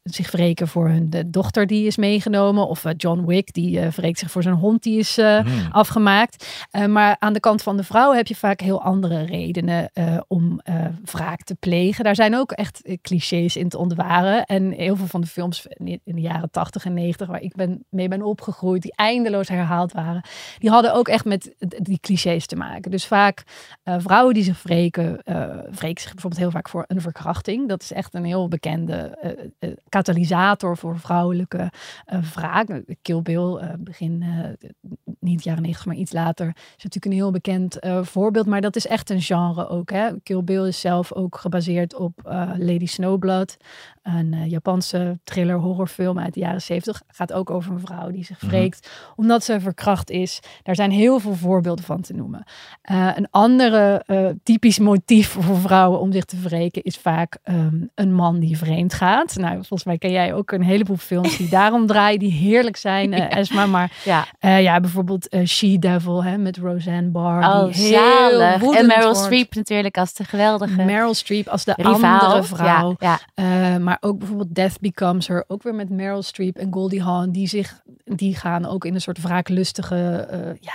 zich 0.02 0.30
wreken 0.30 0.68
voor 0.68 0.88
hun 0.88 1.10
de 1.10 1.30
dochter 1.30 1.66
die 1.66 1.86
is 1.86 1.96
meegenomen. 1.96 2.68
Of 2.68 2.84
John 2.96 3.24
Wick, 3.26 3.52
die 3.52 3.80
wreekt 3.80 4.18
zich 4.18 4.30
voor 4.30 4.42
zijn 4.42 4.54
hond 4.54 4.82
die 4.82 4.98
is 4.98 5.16
Hmm. 5.18 5.68
afgemaakt. 5.70 6.66
Maar 6.88 7.16
aan 7.18 7.32
de 7.32 7.40
kant 7.40 7.62
van 7.62 7.76
de 7.76 7.84
vrouw 7.84 8.12
heb 8.12 8.26
je 8.26 8.34
vaak 8.34 8.60
heel 8.60 8.82
andere 8.82 9.24
redenen 9.24 9.90
om 10.28 10.60
wraak 11.04 11.42
te 11.42 11.54
plegen. 11.54 12.04
Daar 12.04 12.14
zijn 12.14 12.36
ook 12.36 12.52
echt 12.52 12.98
clichés 13.02 13.56
in 13.56 13.68
te 13.68 13.78
ontwaren. 13.78 14.44
En 14.44 14.70
heel 14.70 14.96
veel 14.96 15.06
van 15.06 15.20
de 15.20 15.26
films 15.26 15.66
in 15.68 16.00
in 16.04 16.14
de 16.14 16.20
jaren 16.20 16.50
80 16.50 16.84
waar 17.26 17.40
ik 17.40 17.54
ben, 17.54 17.84
mee 17.88 18.08
ben 18.08 18.22
opgegroeid, 18.22 18.82
die 18.82 18.96
eindeloos 18.96 19.48
herhaald 19.48 19.92
waren, 19.92 20.24
die 20.58 20.70
hadden 20.70 20.94
ook 20.94 21.08
echt 21.08 21.24
met 21.24 21.54
die 21.58 21.98
clichés 22.00 22.46
te 22.46 22.56
maken. 22.56 22.90
Dus 22.90 23.06
vaak 23.06 23.42
uh, 23.84 23.94
vrouwen 23.98 24.34
die 24.34 24.42
zich 24.42 24.62
wreken, 24.62 25.20
uh, 25.24 25.46
wreken 25.70 26.02
zich 26.02 26.12
bijvoorbeeld 26.12 26.42
heel 26.42 26.50
vaak 26.50 26.68
voor 26.68 26.84
een 26.86 27.00
verkrachting. 27.00 27.68
Dat 27.68 27.82
is 27.82 27.92
echt 27.92 28.14
een 28.14 28.24
heel 28.24 28.48
bekende 28.48 29.18
uh, 29.60 29.70
katalysator 29.88 30.76
voor 30.76 30.98
vrouwelijke 30.98 31.70
wraak. 32.34 32.82
Kill 33.02 33.22
Bill, 33.22 33.76
begin 33.78 34.24
niet 35.28 35.44
jaren 35.44 35.62
negentig, 35.62 35.86
maar 35.86 35.96
iets 35.96 36.12
later, 36.12 36.46
is 36.48 36.84
natuurlijk 36.84 37.04
een 37.04 37.12
heel 37.12 37.30
bekend 37.30 37.78
voorbeeld. 38.02 38.46
Maar 38.46 38.60
dat 38.60 38.76
is 38.76 38.86
echt 38.86 39.10
een 39.10 39.20
genre 39.20 39.68
ook. 39.68 39.90
Hè? 39.90 40.20
Kill 40.22 40.44
Bill 40.44 40.66
is 40.66 40.80
zelf 40.80 41.12
ook 41.12 41.36
gebaseerd 41.36 41.94
op 41.94 42.20
Lady 42.58 42.86
Snowblood, 42.86 43.56
een 44.02 44.48
Japanse 44.48 45.18
thriller 45.24 45.56
horrorfilm 45.56 46.18
uit 46.18 46.34
de 46.34 46.40
jaren 46.40 46.62
zeventig. 46.62 47.02
Gaat 47.08 47.32
ook 47.32 47.50
over 47.50 47.72
een 47.72 47.80
vrouw 47.80 48.10
die 48.10 48.24
zich 48.24 48.42
mhm. 48.42 48.50
wreekt 48.50 48.90
omdat 49.16 49.44
ze 49.44 49.60
verkracht 49.60 50.10
is. 50.10 50.40
Daar 50.62 50.74
zijn 50.74 50.90
heel 50.90 51.20
veel 51.20 51.34
voorbeelden 51.34 51.84
van 51.84 52.00
te 52.00 52.12
noemen. 52.12 52.44
Een 52.82 53.28
andere 53.30 54.04
typisch 54.42 54.78
motief 54.78 55.28
voor 55.28 55.58
vrouwen 55.58 56.00
om 56.00 56.12
zich 56.12 56.24
te 56.24 56.40
wreken 56.40 56.82
is 56.82 56.96
vaak 56.96 57.38
um, 57.44 57.90
een 57.94 58.14
man 58.14 58.38
die 58.38 58.58
vreemd 58.58 58.94
gaat. 58.94 59.36
Nou, 59.36 59.54
volgens 59.54 59.84
mij 59.84 59.98
ken 59.98 60.10
jij 60.10 60.34
ook 60.34 60.52
een 60.52 60.62
heleboel 60.62 60.96
films 60.96 61.36
die 61.36 61.48
daarom 61.58 61.86
draaien, 61.86 62.18
die 62.18 62.32
heerlijk 62.32 62.76
zijn, 62.76 63.12
Esma. 63.12 63.66
Maar 63.66 63.92
ja, 64.04 64.26
ja 64.58 64.80
bijvoorbeeld 64.80 65.17
She-Devil 65.46 66.24
hè, 66.24 66.38
met 66.38 66.56
Roseanne 66.56 67.08
Barr. 67.08 67.42
Oh, 67.42 67.72
die 67.72 67.98
heel 67.98 68.40
En 68.74 68.86
Meryl 68.86 69.14
Streep 69.14 69.54
natuurlijk 69.54 69.98
als 69.98 70.14
de 70.14 70.24
geweldige 70.24 70.82
Meryl 70.82 71.14
Streep 71.14 71.48
als 71.48 71.64
de 71.64 71.72
Rivaal. 71.76 72.20
andere 72.20 72.42
vrouw. 72.42 72.96
Ja, 72.98 73.20
ja. 73.34 73.78
maar 73.78 73.98
ook 74.00 74.18
bijvoorbeeld 74.18 74.54
Death 74.54 74.80
Becomes 74.80 75.28
Her, 75.28 75.44
ook 75.48 75.62
weer 75.62 75.74
met 75.74 75.90
Meryl 75.90 76.22
Streep 76.22 76.56
en 76.56 76.72
Goldie 76.72 77.02
Hawn, 77.02 77.30
die 77.30 77.46
zich, 77.46 77.82
die 78.04 78.36
gaan 78.36 78.66
ook 78.66 78.84
in 78.84 78.94
een 78.94 79.00
soort 79.00 79.22
wraaklustige, 79.22 80.28
ja 80.60 80.74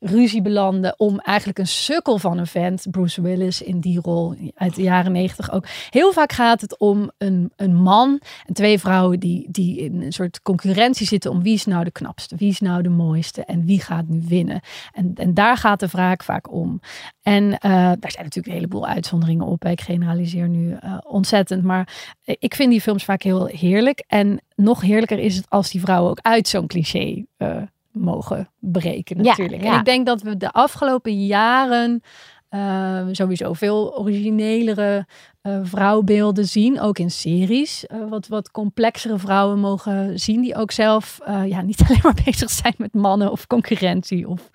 ruzie 0.00 0.42
belanden 0.42 0.94
om 0.96 1.18
eigenlijk 1.18 1.58
een 1.58 1.66
sukkel 1.66 2.18
van 2.18 2.38
een 2.38 2.46
vent, 2.46 2.86
Bruce 2.90 3.22
Willis 3.22 3.62
in 3.62 3.80
die 3.80 4.00
rol 4.00 4.34
uit 4.54 4.74
de 4.74 4.82
jaren 4.82 5.12
negentig 5.12 5.52
ook. 5.52 5.64
Heel 5.90 6.12
vaak 6.12 6.32
gaat 6.32 6.60
het 6.60 6.78
om 6.78 7.10
een, 7.18 7.52
een 7.56 7.74
man 7.74 8.20
en 8.46 8.54
twee 8.54 8.78
vrouwen 8.78 9.20
die, 9.20 9.46
die 9.50 9.78
in 9.78 10.02
een 10.02 10.12
soort 10.12 10.42
concurrentie 10.42 11.06
zitten 11.06 11.30
om 11.30 11.42
wie 11.42 11.54
is 11.54 11.64
nou 11.64 11.84
de 11.84 11.90
knapste, 11.90 12.36
wie 12.36 12.48
is 12.48 12.60
nou 12.60 12.82
de 12.82 12.88
mooiste 12.88 13.44
en 13.44 13.64
wie 13.64 13.80
gaat 13.80 14.08
nu 14.08 14.22
winnen. 14.28 14.60
En, 14.92 15.12
en 15.14 15.34
daar 15.34 15.56
gaat 15.56 15.80
de 15.80 15.86
wraak 15.86 16.22
vaak 16.22 16.52
om. 16.52 16.80
En 17.22 17.44
uh, 17.44 17.60
daar 17.60 18.10
zijn 18.10 18.24
natuurlijk 18.24 18.46
een 18.46 18.52
heleboel 18.52 18.86
uitzonderingen 18.86 19.46
op. 19.46 19.64
Ik 19.64 19.80
generaliseer 19.80 20.48
nu 20.48 20.68
uh, 20.68 20.98
ontzettend, 21.02 21.64
maar 21.64 22.12
ik 22.24 22.54
vind 22.54 22.70
die 22.70 22.80
films 22.80 23.04
vaak 23.04 23.22
heel 23.22 23.46
heerlijk. 23.46 24.04
En 24.06 24.40
nog 24.54 24.80
heerlijker 24.80 25.18
is 25.18 25.36
het 25.36 25.50
als 25.50 25.70
die 25.70 25.80
vrouwen 25.80 26.10
ook 26.10 26.20
uit 26.22 26.48
zo'n 26.48 26.66
cliché 26.66 27.24
uh, 27.38 27.62
mogen 27.98 28.50
breken 28.58 29.16
natuurlijk. 29.22 29.62
En 29.62 29.78
ik 29.78 29.84
denk 29.84 30.06
dat 30.06 30.22
we 30.22 30.36
de 30.36 30.52
afgelopen 30.52 31.26
jaren 31.26 32.02
uh, 32.50 33.06
sowieso 33.12 33.52
veel 33.52 33.98
originelere 33.98 35.06
uh, 35.42 35.58
vrouwbeelden 35.62 36.48
zien, 36.48 36.80
ook 36.80 36.98
in 36.98 37.10
series. 37.10 37.84
Uh, 37.88 38.08
wat, 38.08 38.28
wat 38.28 38.50
complexere 38.50 39.18
vrouwen 39.18 39.58
mogen 39.58 40.18
zien, 40.20 40.40
die 40.40 40.54
ook 40.54 40.70
zelf 40.70 41.20
ja, 41.44 41.62
niet 41.62 41.82
alleen 41.86 42.00
maar 42.02 42.20
bezig 42.24 42.50
zijn 42.50 42.74
met 42.76 42.94
mannen 42.94 43.30
of 43.30 43.46
concurrentie. 43.46 44.28
Of 44.28 44.50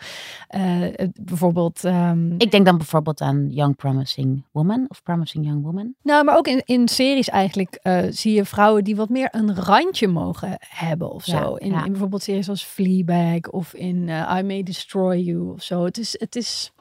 bijvoorbeeld. 1.21 1.83
Um... 1.83 2.35
Ik 2.37 2.51
denk 2.51 2.65
dan 2.65 2.77
bijvoorbeeld 2.77 3.21
aan 3.21 3.49
Young 3.49 3.75
Promising 3.75 4.43
Woman 4.51 4.85
of 4.87 5.03
Promising 5.03 5.45
Young 5.45 5.63
Woman. 5.63 5.93
Nou, 6.01 6.23
maar 6.23 6.37
ook 6.37 6.47
in, 6.47 6.61
in 6.65 6.87
series 6.87 7.29
eigenlijk 7.29 7.79
zie 8.09 8.33
je 8.33 8.45
vrouwen 8.45 8.83
die 8.83 8.95
wat 8.95 9.09
meer 9.09 9.27
een 9.31 9.55
randje 9.55 10.07
mogen 10.07 10.57
hebben 10.59 11.11
of 11.11 11.23
zo. 11.23 11.55
In, 11.55 11.73
in 11.73 11.91
bijvoorbeeld 11.91 12.23
series 12.23 12.49
als 12.49 12.63
Fleabag 12.63 13.49
of 13.49 13.73
in 13.73 14.07
I 14.37 14.43
May 14.43 14.63
Destroy 14.63 15.17
You 15.17 15.51
of 15.53 15.63
zo. 15.63 15.83
Het 15.85 15.97
is. 15.97 16.15
Het 16.19 16.35
is 16.35 16.71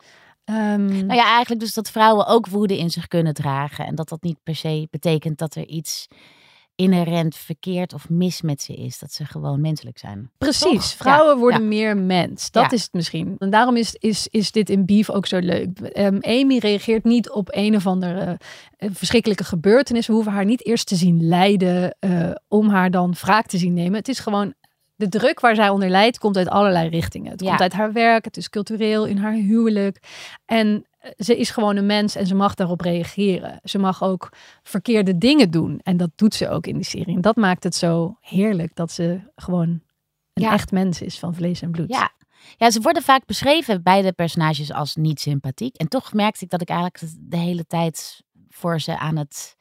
Um... 0.45 0.87
Nou 0.87 1.15
ja, 1.15 1.25
eigenlijk 1.25 1.61
dus 1.61 1.75
dat 1.75 1.91
vrouwen 1.91 2.27
ook 2.27 2.49
woede 2.49 2.79
in 2.79 2.91
zich 2.91 3.09
kunnen 3.09 3.35
dragen. 3.35 3.87
En 3.87 3.95
dat 3.95 4.09
dat 4.09 4.23
niet 4.23 4.39
per 4.43 4.57
se 4.57 4.89
betekent 4.91 5.39
dat 5.39 5.55
er 5.55 5.67
iets 5.67 6.09
inherent 6.75 7.37
verkeerd 7.37 7.95
of 7.95 8.09
mis 8.09 8.43
met 8.43 8.63
ze 8.63 8.75
is. 8.75 8.99
Dat 8.99 9.13
ze 9.13 9.25
gewoon 9.25 9.61
menselijk 9.61 9.99
zijn. 9.99 10.31
Precies. 10.39 10.93
Vrouwen 10.93 11.39
worden 11.39 11.69
meer 11.69 11.97
mens. 11.97 12.51
Dat 12.51 12.73
is 12.73 12.83
het 12.83 12.93
misschien. 12.93 13.35
En 13.39 13.51
daarom 13.51 13.77
is, 13.77 13.95
is, 13.95 14.29
is 14.31 14.53
dit 14.53 14.71
in 14.71 14.87
Beef 14.87 15.11
ook 15.11 15.27
zo 15.27 15.39
leuk. 15.39 15.91
Um, 15.97 16.19
Amy 16.21 16.59
reageert 16.59 17.05
niet 17.05 17.31
op 17.31 17.49
een 17.51 17.77
of 17.77 17.87
andere 17.87 18.39
uh, 18.79 18.91
verschrikkelijke 18.93 19.45
gebeurtenis. 19.45 20.07
We 20.07 20.13
hoeven 20.13 20.33
haar 20.33 20.45
niet 20.45 20.67
eerst 20.67 20.87
te 20.87 20.97
zien 20.97 21.27
lijden 21.27 21.97
uh, 22.01 22.31
om 22.49 22.69
haar 22.69 22.91
dan 22.91 23.15
wraak 23.21 23.47
te 23.47 23.59
zien 23.59 23.75
nemen. 23.75 23.95
Het 23.95 24.09
is 24.09 24.19
gewoon 24.19 24.55
de 25.03 25.19
druk 25.19 25.41
waar 25.41 25.55
zij 25.55 25.69
onder 25.69 25.89
lijdt, 25.89 26.19
komt 26.19 26.37
uit 26.37 26.49
allerlei 26.49 26.89
richtingen. 26.89 27.31
Het 27.31 27.43
komt 27.43 27.61
uit 27.61 27.73
haar 27.73 27.93
werk, 27.93 28.25
het 28.25 28.37
is 28.37 28.49
cultureel, 28.49 29.07
in 29.07 29.17
haar 29.17 29.33
huwelijk. 29.33 30.01
En 30.45 30.87
eh, 30.99 31.11
ze 31.17 31.37
is 31.37 31.51
gewoon 31.51 31.77
een 31.77 31.87
mens 31.87 32.15
en 32.15 32.27
ze 32.27 32.35
mag 32.35 32.55
daarop 32.55 32.81
reageren. 32.81 33.61
Ze 33.65 33.79
mag 33.79 34.03
ook 34.03 34.33
verkeerde 34.63 35.19
dingen 35.19 35.51
doen. 35.51 35.81
En 35.83 35.97
dat 35.97 36.11
doet 36.17 36.35
ze 36.35 36.49
ook 36.49 36.67
in 36.67 36.75
die 36.75 36.85
serie. 36.85 37.15
En 37.15 37.21
dat 37.21 37.37
maakt 37.37 37.65
het 37.65 37.75
zo 37.75 38.17
heerlijk 38.21 38.75
dat 38.75 38.93
ze 38.93 39.21
gewoon 39.37 39.81
een 40.33 40.45
echt 40.45 40.71
mens 40.71 41.01
is 41.01 41.19
van 41.19 41.35
vlees 41.35 41.63
en 41.63 41.71
bloed. 41.71 41.89
Ja. 41.89 42.11
Ja, 42.57 42.71
ze 42.71 42.81
worden 42.81 43.03
vaak 43.03 43.27
beschreven, 43.27 43.83
beide 43.83 44.13
personages, 44.13 44.73
als 44.73 44.97
niet 44.97 45.21
sympathiek. 45.21 45.77
En 45.77 45.89
toch 45.89 46.13
merkte 46.13 46.45
ik 46.45 46.51
dat 46.51 46.61
ik 46.61 46.69
eigenlijk 46.69 47.03
de 47.21 47.37
hele 47.37 47.67
tijd 47.67 48.23
voor 48.49 48.81
ze 48.81 48.99
aan 48.99 49.17
het 49.17 49.57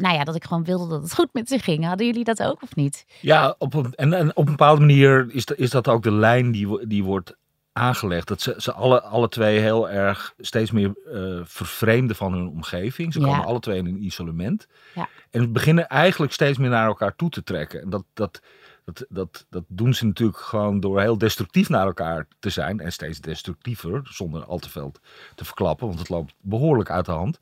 nou 0.00 0.14
ja, 0.14 0.24
dat 0.24 0.34
ik 0.34 0.44
gewoon 0.44 0.64
wilde 0.64 0.88
dat 0.88 1.02
het 1.02 1.14
goed 1.14 1.28
met 1.32 1.48
ze 1.48 1.58
ging. 1.58 1.84
Hadden 1.84 2.06
jullie 2.06 2.24
dat 2.24 2.42
ook 2.42 2.62
of 2.62 2.74
niet? 2.74 3.04
Ja, 3.20 3.54
op 3.58 3.74
een, 3.74 3.94
en, 3.94 4.12
en 4.12 4.36
op 4.36 4.44
een 4.44 4.50
bepaalde 4.50 4.80
manier 4.80 5.26
is, 5.30 5.44
dat, 5.44 5.58
is 5.58 5.70
dat 5.70 5.88
ook 5.88 6.02
de 6.02 6.12
lijn 6.12 6.50
die, 6.50 6.86
die 6.86 7.04
wordt 7.04 7.36
aangelegd. 7.72 8.28
Dat 8.28 8.40
ze, 8.40 8.54
ze 8.58 8.72
alle, 8.72 9.02
alle 9.02 9.28
twee 9.28 9.58
heel 9.58 9.90
erg 9.90 10.34
steeds 10.38 10.70
meer 10.70 10.94
uh, 11.06 11.40
vervreemden 11.44 12.16
van 12.16 12.32
hun 12.32 12.48
omgeving. 12.48 13.12
Ze 13.12 13.20
komen 13.20 13.44
alle 13.44 13.60
twee 13.60 13.78
in 13.78 13.86
een 13.86 14.04
isolement. 14.04 14.66
Ja. 14.94 15.08
En 15.30 15.52
beginnen 15.52 15.88
eigenlijk 15.88 16.32
steeds 16.32 16.58
meer 16.58 16.70
naar 16.70 16.86
elkaar 16.86 17.16
toe 17.16 17.30
te 17.30 17.42
trekken. 17.42 17.82
En 17.82 17.90
dat, 17.90 18.04
dat, 18.14 18.40
dat, 18.84 19.06
dat, 19.08 19.46
dat 19.50 19.64
doen 19.68 19.94
ze 19.94 20.06
natuurlijk 20.06 20.38
gewoon 20.38 20.80
door 20.80 21.00
heel 21.00 21.18
destructief 21.18 21.68
naar 21.68 21.86
elkaar 21.86 22.26
te 22.38 22.50
zijn. 22.50 22.80
En 22.80 22.92
steeds 22.92 23.20
destructiever, 23.20 24.00
zonder 24.04 24.44
al 24.44 24.58
te 24.58 24.70
veel 24.70 24.92
te 25.34 25.44
verklappen. 25.44 25.86
Want 25.86 25.98
het 25.98 26.08
loopt 26.08 26.34
behoorlijk 26.40 26.90
uit 26.90 27.06
de 27.06 27.12
hand. 27.12 27.38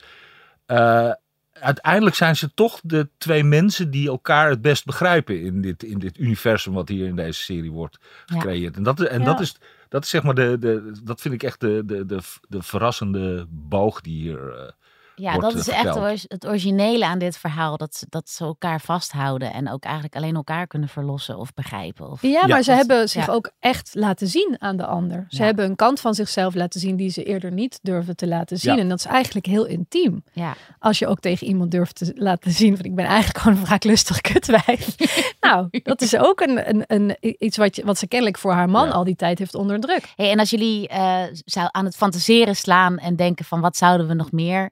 Uh, 0.67 1.13
uiteindelijk 1.61 2.17
zijn 2.17 2.37
ze 2.37 2.55
toch 2.55 2.81
de 2.83 3.09
twee 3.19 3.45
mensen 3.45 3.91
die 3.91 4.09
elkaar 4.09 4.51
het 4.51 4.63
best 4.63 4.85
begrijpen 4.85 5.41
in 5.41 5.61
dit, 5.61 5.83
in 5.83 5.99
dit 5.99 6.19
universum 6.19 6.73
wat 6.73 6.89
hier 6.89 7.07
in 7.07 7.17
deze 7.17 7.43
serie 7.43 7.71
wordt 7.71 7.99
gecreëerd. 8.27 8.77
En, 8.77 8.83
dat, 8.83 9.01
en 9.01 9.25
dat, 9.25 9.41
is, 9.41 9.57
dat 9.89 10.05
is 10.05 10.11
zeg 10.11 10.23
maar 10.23 10.35
de, 10.35 10.57
de 10.59 10.93
dat 11.05 11.21
vind 11.21 11.35
ik 11.35 11.43
echt 11.43 11.61
de, 11.61 11.83
de, 11.87 12.07
de, 12.07 12.19
de 12.49 12.63
verrassende 12.63 13.47
boog 13.49 14.01
die 14.01 14.21
hier 14.21 14.55
uh, 14.57 14.71
ja, 15.19 15.39
dat 15.39 15.55
is 15.55 15.69
echt 15.69 16.23
het 16.29 16.47
originele 16.47 17.07
aan 17.07 17.19
dit 17.19 17.37
verhaal. 17.37 17.77
Dat, 17.77 17.95
ze, 17.95 18.07
dat 18.09 18.29
ze 18.29 18.45
elkaar 18.45 18.81
vasthouden 18.81 19.53
en 19.53 19.71
ook 19.71 19.85
eigenlijk 19.85 20.17
alleen 20.17 20.35
elkaar 20.35 20.67
kunnen 20.67 20.89
verlossen 20.89 21.39
of 21.39 21.55
begrijpen. 21.55 22.11
Of... 22.11 22.23
Ja, 22.23 22.47
maar 22.47 22.63
ze 22.63 22.73
hebben 22.73 23.09
zich 23.09 23.29
ook 23.29 23.51
echt 23.59 23.91
laten 23.95 24.27
zien 24.27 24.57
aan 24.59 24.77
de 24.77 24.87
ander. 24.87 25.25
Ze 25.29 25.43
hebben 25.43 25.65
een 25.65 25.77
kant 25.77 26.01
van 26.01 26.15
zichzelf 26.15 26.55
laten 26.55 26.81
zien 26.81 26.97
die 26.97 27.11
ze 27.11 27.25
eerder 27.25 27.53
niet 27.53 27.79
durven 27.83 28.17
te 28.17 28.27
laten 28.27 28.59
zien. 28.59 28.79
En 28.79 28.89
dat 28.89 28.99
is 28.99 29.05
eigenlijk 29.05 29.47
heel 29.47 29.67
intiem. 29.67 30.25
Ja. 30.33 30.57
Als 30.79 30.99
je 30.99 31.07
ook 31.07 31.21
tegen 31.21 31.47
iemand 31.47 31.71
durft 31.71 31.97
te 31.97 32.13
laten 32.15 32.51
zien 32.51 32.77
van 32.77 32.85
ik 32.85 32.95
ben 32.95 33.05
eigenlijk 33.05 33.39
gewoon 33.39 33.57
een 33.59 33.65
wraaklustig 33.65 34.21
kutwijf. 34.21 34.95
nou, 35.41 35.69
dat 35.83 36.01
is 36.01 36.17
ook 36.17 36.41
een, 36.41 36.69
een, 36.69 36.85
een, 36.87 37.17
iets 37.21 37.57
wat, 37.57 37.77
je, 37.77 37.85
wat 37.85 37.99
ze 37.99 38.07
kennelijk 38.07 38.39
voor 38.39 38.53
haar 38.53 38.71
man 38.71 38.93
al 38.93 39.05
die 39.05 39.17
tijd 39.17 39.39
heeft 39.39 39.55
onderdrukt. 39.55 40.13
Hey, 40.17 40.31
en 40.31 40.39
als 40.39 40.51
jullie 40.51 40.91
uh, 40.93 41.23
zou 41.45 41.69
aan 41.71 41.85
het 41.85 41.97
fantaseren 41.97 42.57
slaan 42.57 42.99
en 42.99 43.17
denken 43.17 43.45
van 43.45 43.61
wat 43.61 43.77
zouden 43.77 44.09
we 44.09 44.15
nog 44.15 44.33
meer 44.33 44.71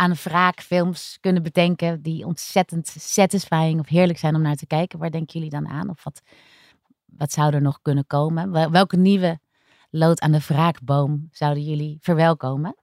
aan 0.00 0.14
wraakfilms 0.22 1.18
kunnen 1.20 1.42
bedenken 1.42 2.02
die 2.02 2.24
ontzettend 2.26 2.94
satisfying 2.98 3.80
of 3.80 3.88
heerlijk 3.88 4.18
zijn 4.18 4.34
om 4.34 4.42
naar 4.42 4.56
te 4.56 4.66
kijken. 4.66 4.98
Waar 4.98 5.10
denken 5.10 5.32
jullie 5.32 5.50
dan 5.50 5.68
aan? 5.68 5.90
Of 5.90 6.04
wat, 6.04 6.20
wat 7.04 7.32
zou 7.32 7.54
er 7.54 7.62
nog 7.62 7.78
kunnen 7.82 8.06
komen? 8.06 8.70
Welke 8.70 8.96
nieuwe 8.96 9.38
lood 9.90 10.20
aan 10.20 10.32
de 10.32 10.40
wraakboom 10.46 11.28
zouden 11.32 11.62
jullie 11.62 11.98
verwelkomen? 12.00 12.76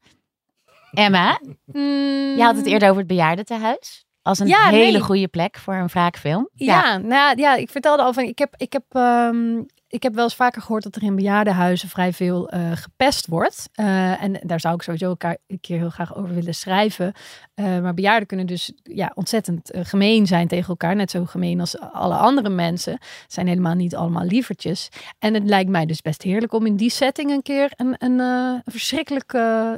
Emma, 0.92 1.40
mm. 1.66 2.36
je 2.36 2.42
had 2.44 2.56
het 2.56 2.66
eerder 2.66 2.88
over 2.88 3.00
het 3.00 3.10
bejaardentehuis. 3.10 4.06
Als 4.22 4.40
een 4.40 4.54
hele 4.54 5.00
goede 5.00 5.28
plek 5.28 5.58
voor 5.58 5.74
een 5.74 5.88
wraakfilm. 5.88 6.50
Ja, 6.54 6.82
ja, 6.82 6.98
nou, 6.98 7.40
ja, 7.40 7.56
ik 7.56 7.70
vertelde 7.70 8.04
al 8.04 8.14
van, 8.14 8.24
ik 8.24 8.40
heb, 8.40 8.54
ik 8.58 8.74
heb 8.74 8.84
um, 8.94 9.66
ik 9.96 10.04
heb 10.04 10.14
wel 10.14 10.24
eens 10.24 10.36
vaker 10.36 10.62
gehoord 10.62 10.84
dat 10.84 10.96
er 10.96 11.04
in 11.04 11.16
bejaardenhuizen 11.16 11.90
vrij 11.90 12.14
veel 12.14 12.54
uh, 12.54 12.72
gepest 12.72 13.28
wordt. 13.28 13.70
Uh, 13.76 14.24
en 14.24 14.40
daar 14.44 14.60
zou 14.60 14.76
ik 14.76 14.82
sowieso 14.82 15.06
elkaar 15.06 15.38
een 15.48 15.60
keer 15.60 15.78
heel 15.78 15.90
graag 15.90 16.16
over 16.16 16.34
willen 16.34 16.56
schrijven. 16.56 17.14
Uh, 17.56 17.66
maar 17.66 17.94
bejaarden 17.94 18.28
kunnen 18.28 18.46
dus 18.46 18.72
ja, 18.84 19.12
ontzettend 19.14 19.72
gemeen 19.74 20.28
zijn 20.28 20.48
tegen 20.48 20.68
elkaar. 20.68 20.96
Net 20.96 21.12
zo 21.12 21.26
gemeen 21.26 21.60
als 21.60 21.80
alle 21.80 22.16
andere 22.16 22.50
mensen. 22.50 22.94
Het 22.94 23.34
zijn 23.34 23.48
helemaal 23.48 23.74
niet 23.74 23.96
allemaal 23.96 24.26
lievertjes. 24.26 24.90
En 25.20 25.34
het 25.34 25.44
lijkt 25.44 25.70
mij 25.70 25.86
dus 25.86 26.02
best 26.02 26.22
heerlijk 26.22 26.54
om 26.54 26.66
in 26.66 26.76
die 26.76 26.90
setting 26.90 27.32
een 27.32 27.42
keer 27.42 27.72
een, 27.76 27.96
een, 27.98 28.20
een 28.20 28.62
verschrikkelijk, 28.66 29.32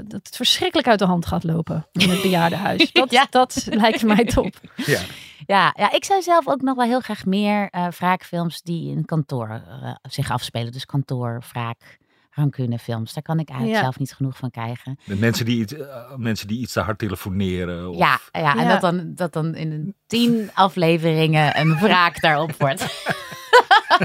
dat 0.07 0.21
het 0.23 0.35
verschrikkelijk 0.35 0.87
uit 0.87 0.99
de 0.99 1.05
hand 1.05 1.25
gaat 1.25 1.43
lopen 1.43 1.87
in 1.91 2.09
het 2.09 2.21
bejaardenhuis. 2.27 2.91
Dat, 2.91 3.11
ja. 3.11 3.27
dat 3.29 3.67
lijkt 3.69 4.03
mij 4.03 4.25
top. 4.25 4.53
Ja. 4.75 4.99
Ja, 5.45 5.73
ja, 5.77 5.91
ik 5.91 6.03
zou 6.05 6.21
zelf 6.21 6.47
ook 6.47 6.61
nog 6.61 6.75
wel 6.75 6.85
heel 6.85 6.99
graag 6.99 7.25
meer 7.25 7.67
eh 7.69 7.87
wraakfilms 7.97 8.61
die 8.61 8.91
in 8.91 9.05
kantoor 9.05 9.49
eh, 9.49 9.95
zich 10.01 10.31
afspelen. 10.31 10.71
Dus 10.71 10.85
kantoor, 10.85 11.41
wraak, 11.51 11.97
rancunefilms. 12.31 13.13
Daar 13.13 13.23
kan 13.23 13.39
ik 13.39 13.47
eigenlijk 13.49 13.77
Ja. 13.79 13.83
zelf 13.83 13.99
niet 13.99 14.13
genoeg 14.13 14.37
van 14.37 14.51
krijgen. 14.51 14.99
Met 15.03 15.19
mensen 15.19 15.45
die, 15.45 15.59
iets, 15.59 15.73
eh, 15.73 16.15
mensen 16.15 16.47
die 16.47 16.59
iets 16.59 16.73
te 16.73 16.79
hard 16.79 16.97
telefoneren. 16.99 17.89
Of, 17.89 17.97
Ja, 17.97 18.19
ja, 18.31 18.55
en 18.55 18.63
Ja. 18.63 18.67
Dat, 18.71 18.81
dan, 18.81 19.11
dat 19.15 19.33
dan 19.33 19.55
in 19.55 19.71
een 19.71 19.95
tien 20.07 20.49
afleveringen 20.53 21.59
een 21.59 21.77
wraak 21.79 22.21
daarop 22.21 22.51
wordt 22.57 22.85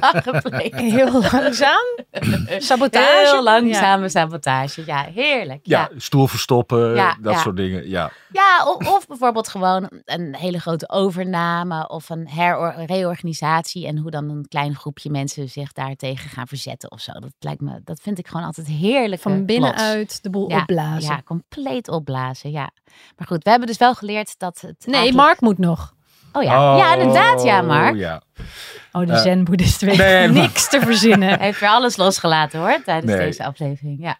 gepleegd. 0.32 0.74
Heel 0.74 1.12
langzaam. 1.32 1.98
Sabotage. 2.58 3.30
Heel 3.32 3.42
langzame 3.42 4.08
sabotage. 4.08 4.82
Ja, 4.86 5.02
heerlijk. 5.14 5.60
Ja, 5.62 5.88
Ja, 5.92 5.98
stoel 6.00 6.26
verstoppen, 6.26 6.94
Ja, 6.94 7.16
dat 7.20 7.32
ja. 7.34 7.40
soort 7.40 7.56
dingen. 7.56 7.88
Ja. 7.88 8.10
ja 8.32 8.64
of, 8.66 8.86
of 8.88 9.06
bijvoorbeeld 9.06 9.48
gewoon 9.48 9.90
een 10.04 10.34
hele 10.36 10.60
grote 10.60 10.88
overname 10.88 11.88
of 11.88 12.08
een 12.10 12.28
reorganisatie. 12.86 13.86
En 13.86 13.98
hoe 13.98 14.10
dan 14.10 14.28
een 14.30 14.46
klein 14.48 14.74
groepje 14.74 15.10
mensen 15.10 15.48
zich 15.48 15.72
daartegen 15.72 16.30
gaan 16.30 16.46
verzetten 16.46 16.90
of 16.90 17.00
zo. 17.00 17.12
Dat, 17.12 17.32
lijkt 17.38 17.60
me, 17.60 17.80
dat 17.84 18.00
vind 18.02 18.18
ik 18.18 18.26
gewoon 18.28 18.46
altijd 18.46 18.66
heerlijk. 18.66 19.22
Van 19.22 19.46
binnenuit 19.46 20.22
de 20.22 20.30
boel 20.30 20.50
Ja, 20.50 20.60
opblazen. 20.60 21.10
Ja, 21.10 21.22
compleet 21.24 21.88
opblazen. 21.88 22.50
Ja. 22.50 22.70
Maar 23.16 23.26
goed, 23.26 23.44
we 23.44 23.50
hebben 23.50 23.68
dus 23.68 23.78
wel 23.78 23.94
geleerd 23.94 24.38
dat 24.38 24.60
het. 24.60 24.86
Nee, 24.86 24.94
eigenlijk- 24.94 25.26
Mark 25.26 25.40
moet 25.40 25.58
nog. 25.58 25.94
Oh 26.32 26.42
ja, 26.42 26.76
ja 26.76 26.94
inderdaad, 26.96 27.42
ja, 27.42 27.60
Oh, 27.60 27.66
Mark. 27.66 27.94
Ja. 27.96 28.22
Oh, 28.92 29.06
de 29.06 29.12
Eh, 29.12 29.18
zen-boeddhist 29.20 29.80
weet 29.80 29.96
nee, 29.96 30.28
maar- 30.28 30.42
niks 30.42 30.68
te 30.68 30.80
verzinnen. 30.80 31.28
Hij 31.28 31.38
heeft 31.46 31.60
weer 31.60 31.68
alles 31.68 31.96
losgelaten 31.96 32.60
hoor, 32.60 32.80
tijdens 32.84 33.12
Nee. 33.12 33.20
deze 33.20 33.44
aflevering. 33.44 33.98
Ja. 34.02 34.16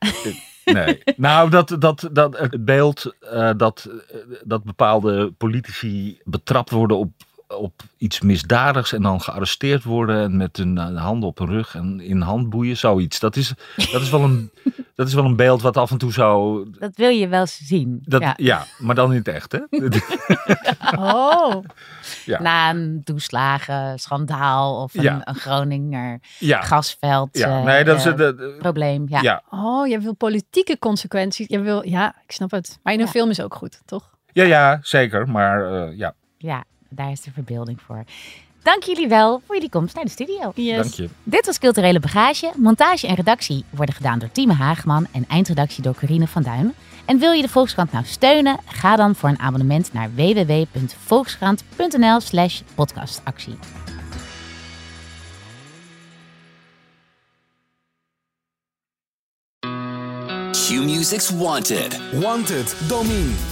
Nee. 0.64 1.03
nou, 1.16 1.51
dat, 1.51 1.77
dat, 1.79 2.09
dat, 2.12 2.38
het 2.38 2.64
beeld 2.64 3.14
eh, 3.33 3.51
dat, 3.57 3.88
eh, 4.11 4.16
dat 4.44 4.64
bepaalde 4.64 5.33
politici 5.38 6.20
betrapt 6.25 6.70
worden 6.70 6.96
op, 6.96 7.11
op 7.58 7.82
iets 7.96 8.20
misdadigs 8.20 8.92
en 8.92 9.02
dan 9.02 9.20
gearresteerd 9.20 9.84
worden 9.84 10.22
en 10.22 10.36
met 10.36 10.56
hun 10.56 10.78
eh, 10.78 11.02
handen 11.02 11.28
op 11.28 11.38
hun 11.38 11.48
rug 11.48 11.74
en 11.74 12.00
in 12.00 12.20
handboeien, 12.20 12.76
zoiets. 12.76 13.20
Dat 13.20 13.36
is, 13.36 13.54
dat 13.92 14.02
is, 14.02 14.10
wel, 14.10 14.22
een, 14.22 14.50
dat 14.94 15.08
is 15.08 15.14
wel 15.14 15.24
een 15.24 15.36
beeld 15.36 15.62
wat 15.62 15.76
af 15.76 15.90
en 15.90 15.98
toe 15.98 16.12
zou. 16.12 16.66
Dat 16.78 16.96
wil 16.96 17.08
je 17.08 17.28
wel 17.28 17.46
zien. 17.46 17.98
Dat, 18.04 18.20
ja. 18.20 18.32
ja. 18.36 18.64
maar 18.78 18.94
dan 18.94 19.10
in 19.10 19.18
het 19.18 19.28
echt, 19.28 19.52
hè? 19.52 19.58
Oh, 20.98 21.64
ja. 22.24 22.40
Na 22.42 22.70
een 22.70 23.00
toeslagen, 23.04 23.98
schandaal 23.98 24.82
of 24.82 24.94
een, 24.94 25.02
Ja. 25.02 25.20
een 25.24 25.34
Groninger 25.34 26.20
ja. 26.38 26.60
gasveld 26.60 27.38
ja. 27.38 27.58
eh, 27.58 27.64
Nee, 27.64 27.84
dat 27.84 27.96
is 27.96 28.04
het. 28.04 28.58
probleem. 28.58 29.04
Ja. 29.08 29.20
ja. 29.22 29.42
oh, 29.50 29.86
je 29.86 29.98
wil 29.98 30.14
politieke 30.14 30.78
consequenties. 30.78 31.46
Je 31.48 31.60
wil, 31.60 31.86
ja, 31.88 32.14
ik 32.24 32.32
snap 32.32 32.50
het. 32.50 32.78
Maar 32.82 32.92
in 32.92 32.98
een 33.00 33.04
Ja. 33.04 33.10
film 33.10 33.30
is 33.30 33.40
ook 33.42 33.54
goed, 33.54 33.80
toch? 33.84 34.10
Ja, 34.32 34.44
ja, 34.44 34.78
zeker. 34.82 35.28
Maar 35.28 35.72
eh, 35.88 35.96
ja, 35.98 36.14
Ja, 36.38 36.64
daar 36.94 37.11
is 37.11 37.20
de 37.20 37.31
verbeelding 37.31 37.81
voor. 37.81 38.05
Dank 38.62 38.83
jullie 38.83 39.09
wel 39.09 39.42
voor 39.46 39.55
jullie 39.55 39.70
komst 39.70 39.94
naar 39.94 40.05
de 40.05 40.11
studio. 40.11 40.52
Yes. 40.55 40.76
dank 40.76 40.94
je. 40.94 41.09
Dit 41.22 41.46
was 41.46 41.59
Culturele 41.59 42.00
Bagage. 42.00 42.52
Montage 42.57 43.07
en 43.07 43.14
redactie 43.14 43.64
worden 43.70 43.94
gedaan 43.94 44.18
door 44.18 44.33
Tieme 44.33 44.52
Haagman 44.52 45.07
en 45.12 45.24
eindredactie 45.28 45.83
door 45.83 45.94
Corine 45.94 46.26
van 46.26 46.42
Duin. 46.42 46.74
En 47.05 47.18
wil 47.18 47.33
je 47.33 47.42
de 47.42 47.48
Volkskrant 47.48 47.92
nou 47.92 48.05
steunen? 48.05 48.59
Ga 48.64 48.96
dan 48.96 49.14
voor 49.14 49.28
een 49.28 49.38
abonnement 49.38 49.92
naar 49.92 50.11
www.volkskrant.nl 50.14 52.20
slash 52.20 52.61
podcastactie. 52.74 53.55
Q-Music's 60.50 61.31
Wanted. 61.31 62.00
Wanted, 62.20 62.74
Domine. 62.88 63.51